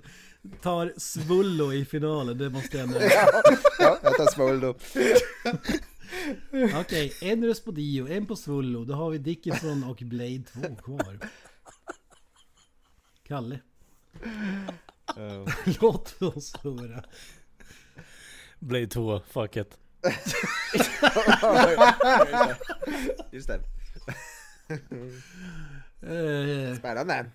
[0.61, 2.99] tar Svullo i finalen, det måste jag ändå...
[3.79, 4.75] Ja, jag tar Svullo.
[6.79, 8.85] Okej, en röst på Dio, en på Svullo.
[8.85, 11.19] Då har vi Dickinson och Blade 2 kvar.
[13.27, 13.59] Kalle,
[15.81, 17.03] låt oss höra.
[18.59, 19.77] Blade 2, fuck it.
[23.31, 23.59] Just det.
[26.03, 27.25] Eh, Spännande.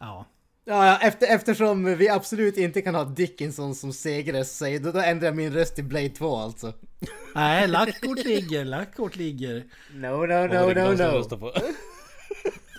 [0.00, 0.26] ja.
[0.66, 4.98] Ja, efter, eftersom vi absolut inte kan ha Dickinson som segrare så säger- då, då
[5.00, 6.72] ändrar jag min röst till Blade 2 alltså.
[7.34, 9.64] Nej, lackkort ligger, lackkort ligger.
[9.94, 11.50] No, no, no, det no, no.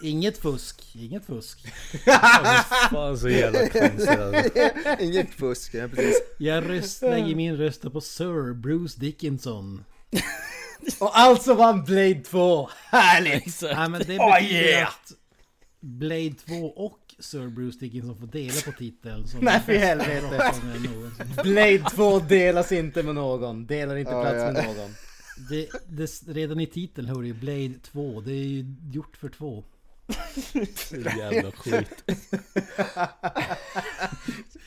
[0.03, 1.67] Inget fusk, inget fusk.
[2.91, 4.51] Fan så jävla konstigt alltså.
[4.99, 6.21] Inget fusk, ja, precis.
[6.37, 9.83] Jag röst, lägger min röst på Sir Bruce Dickinson.
[10.99, 12.69] Och alltså vann Blade 2!
[12.91, 13.61] Härligt!
[13.61, 14.87] Nej men det Oh, betyder yeah!
[14.87, 15.11] att
[15.79, 19.27] Blade 2 och Sir Bruce Dickinson får dela på titeln.
[19.27, 20.51] som Nej, för helvete.
[21.43, 23.65] Blade 2 delas inte med någon.
[23.65, 24.51] Delar inte Ja, plats ja.
[24.51, 24.91] med någon.
[25.49, 28.21] Det, det, redan i titeln hör du ju Blade 2.
[28.21, 29.63] Det är ju gjort för två.
[30.75, 32.03] Så jävla skit.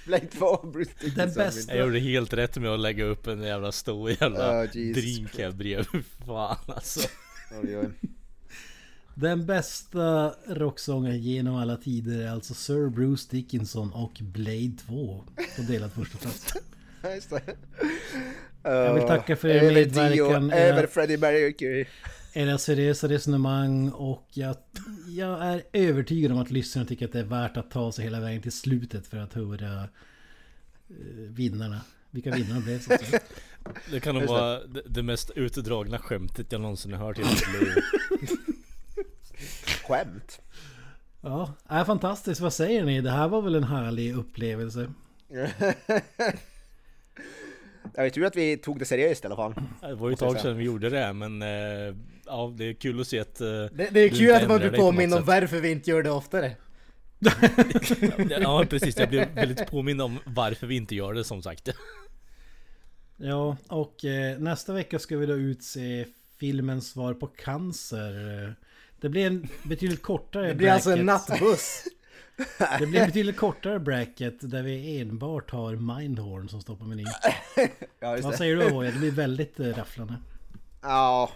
[0.06, 1.34] Blade 2, Bruce Den Dickinson.
[1.44, 5.38] bästa- Jag gjorde helt rätt med att lägga upp en jävla stor jävla Oh, drink
[5.38, 6.04] här bredvid.
[6.26, 7.08] Fan alltså.
[7.62, 7.88] Oj, oj.
[9.14, 15.24] Den bästa rocksången genom alla tider är alltså Sir Bruce Dickinson och Blade 2
[15.56, 16.54] på delad första plats.
[17.02, 17.42] Ja, just det.
[18.62, 20.52] Jag vill tacka för er Över medverkan.
[20.52, 21.84] Över Era, Freddie Mercury.
[22.38, 24.56] Era seriösa resonemang och jag,
[25.08, 28.20] jag är övertygad om att lyssnarna tycker att det är värt att ta sig hela
[28.20, 29.86] vägen till slutet för att höra eh,
[31.28, 31.80] vinnarna.
[32.10, 33.20] Vilka vinnarna blev så att säga.
[33.90, 37.52] Det kan nog vara det, det mest utdragna skämtet jag någonsin har hört i mitt
[37.52, 37.74] liv.
[39.88, 40.40] Skämt.
[41.20, 42.40] Ja, är fantastiskt.
[42.40, 43.00] Vad säger ni?
[43.00, 44.92] Det här var väl en härlig upplevelse?
[47.94, 49.54] Jag vet ju att vi tog det seriöst i alla fall.
[49.80, 51.94] Det var ju ett tag sedan vi gjorde det men eh,
[52.28, 53.40] ja det är kul att se att...
[53.40, 56.02] eh, Det, det är Du kul att man blir påmind om varför vi inte gör
[56.02, 56.56] det oftare.
[58.40, 61.68] Ja precis, jag blev väldigt påmind om varför vi inte gör det som sagt.
[63.16, 66.04] Ja, och eh, nästa vecka ska vi då utse
[66.40, 68.54] filmens svar på cancer.
[69.00, 71.84] Det blir en betydligt kortare Det blir alltså en nattbuss.
[72.78, 77.06] Det blir en betydligt kortare bracket där vi enbart har Mindhorn som står på menyn.
[78.00, 78.90] Ja, Vad säger du Avoya?
[78.90, 80.14] Det blir väldigt eh, rafflande.
[80.82, 81.30] Ja.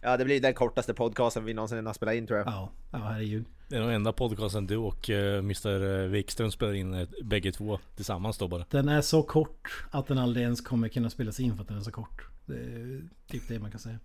[0.00, 2.48] Ja, det blir den kortaste podcasten vi någonsin har spelat in tror jag.
[2.48, 3.44] Ja, ja herregud.
[3.68, 7.78] Det är nog enda podcasten du och eh, Mr Wikström spelar in eh, bägge två
[7.96, 8.64] tillsammans då bara.
[8.70, 11.78] Den är så kort att den aldrig ens kommer kunna spelas in för att den
[11.78, 12.26] är så kort.
[12.46, 13.98] Det är typ det man kan säga.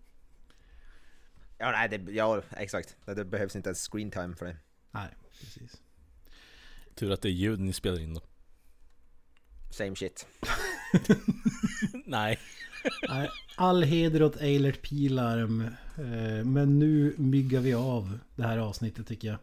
[1.57, 2.95] Ja, nej, det, ja exakt.
[3.05, 4.55] Det, det behövs inte ens screen time för det.
[4.91, 5.09] Nej,
[5.39, 5.81] precis.
[6.95, 8.21] Tur att det är ljud ni spelar in då.
[9.69, 10.27] Same shit.
[12.05, 12.39] Nej.
[13.09, 15.69] Nej, All heder åt Eilert Pilarm.
[15.97, 19.37] Eh, Men nu myggar vi av det här avsnittet tycker jag.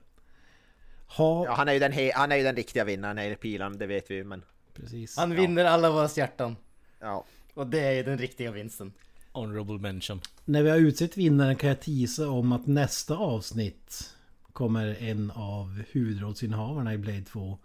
[1.06, 1.44] Ha...
[1.44, 3.86] Ja, han är ju den, he- han är ju den riktiga vinnaren, Eilert Pilan, det
[3.86, 4.42] vet vi ju, men...
[4.74, 5.16] Precis.
[5.16, 6.56] Han vinner alla våra hjärtan.
[7.00, 7.24] Ja.
[7.54, 8.92] Och det är ju den riktiga vinsten.
[9.32, 10.20] Honorable mention.
[10.44, 14.14] När vi har utsett vinnaren kan jag tisa om att nästa avsnitt
[14.52, 17.58] kommer en av huvudrollsinnehavarna i Blade 2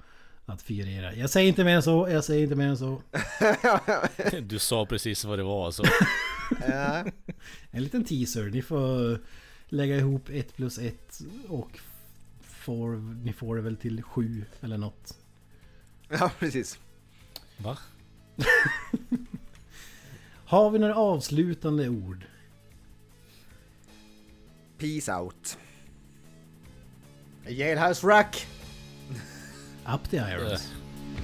[0.46, 1.14] att figurera.
[1.16, 3.02] Jag säger inte mer än så, jag säger inte mer än så.
[4.42, 5.84] Du sa precis vad det var alltså.
[6.68, 7.06] ja.
[7.72, 8.50] En liten teaser.
[8.50, 9.20] Ni får
[9.70, 11.80] lägga ihop ett plus ett och
[12.42, 15.18] får, ni får det väl till sju eller något.
[16.10, 16.80] ja, precis.
[17.58, 17.78] Va?
[20.46, 22.26] Har vi några avslutande ord?
[24.78, 25.58] Peace out.
[27.48, 28.48] Jailhouse Rock!
[29.88, 30.74] Up the irons.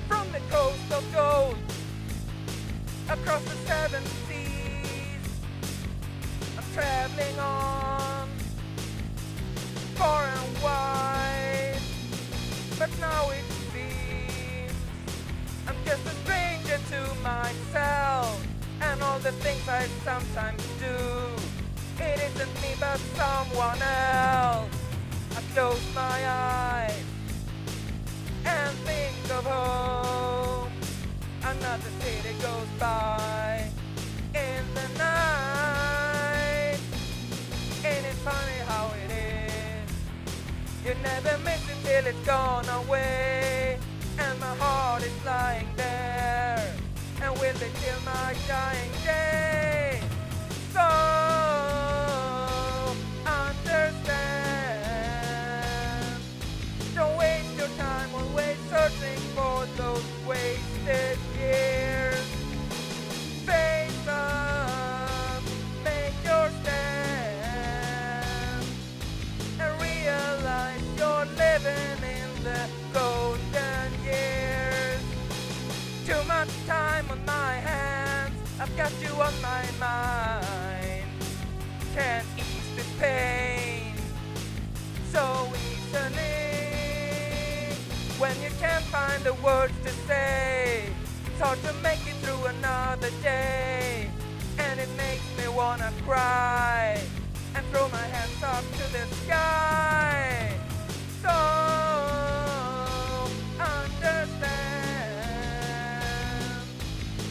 [0.07, 1.55] From the coast of gold,
[3.09, 4.40] across the seven seas,
[6.73, 8.27] traveling on,
[9.95, 11.79] far and wide.
[12.79, 14.71] But now it seems
[15.67, 18.45] I'm just a stranger to myself
[18.81, 20.97] and all the things I sometimes do.
[22.03, 24.69] It isn't me but someone else.
[25.35, 27.03] I close my eyes
[28.45, 30.71] and think of home.
[31.43, 33.69] Another city goes by
[34.33, 35.40] in the night.
[38.21, 40.85] It funny how it is?
[40.85, 43.79] You never miss it till it's gone away.
[44.19, 46.71] And my heart is lying there.
[47.23, 50.01] And will they till my dying day?
[50.71, 51.10] So
[79.11, 81.05] you on my mind.
[81.95, 83.93] Can't ease the pain
[85.11, 86.25] so easily
[88.17, 90.89] when you can't find the words to say.
[91.25, 94.09] It's hard to make it through another day,
[94.57, 96.99] and it makes me wanna cry
[97.55, 100.53] and throw my hands up to the sky.
[101.21, 101.35] So
[103.59, 104.51] understand.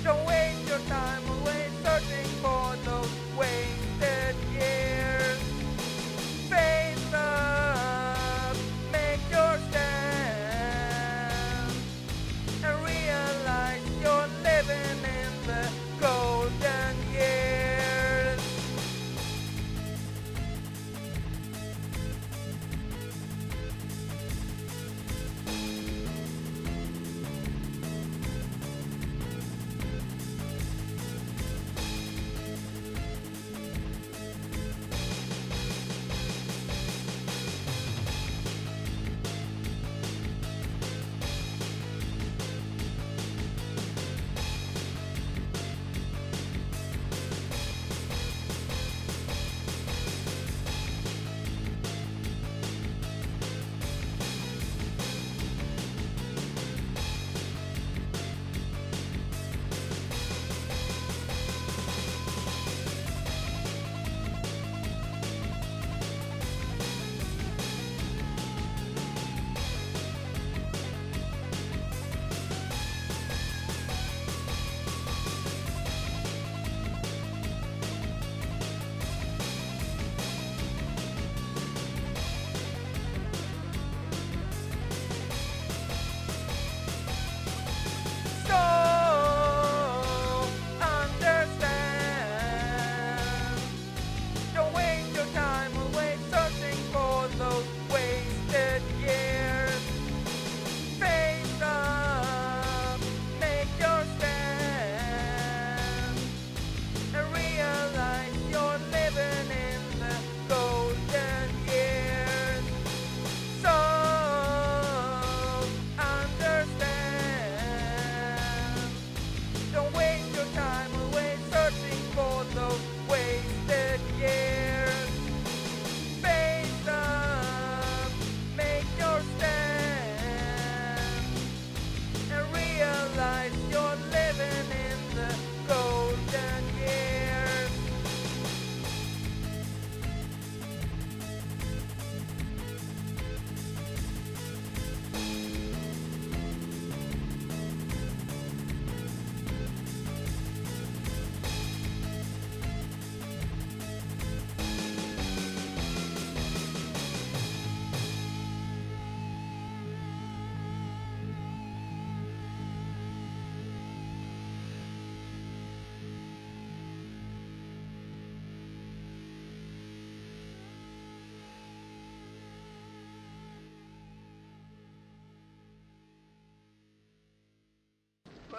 [0.04, 1.39] Don't waste your time
[2.08, 2.69] Morning, for.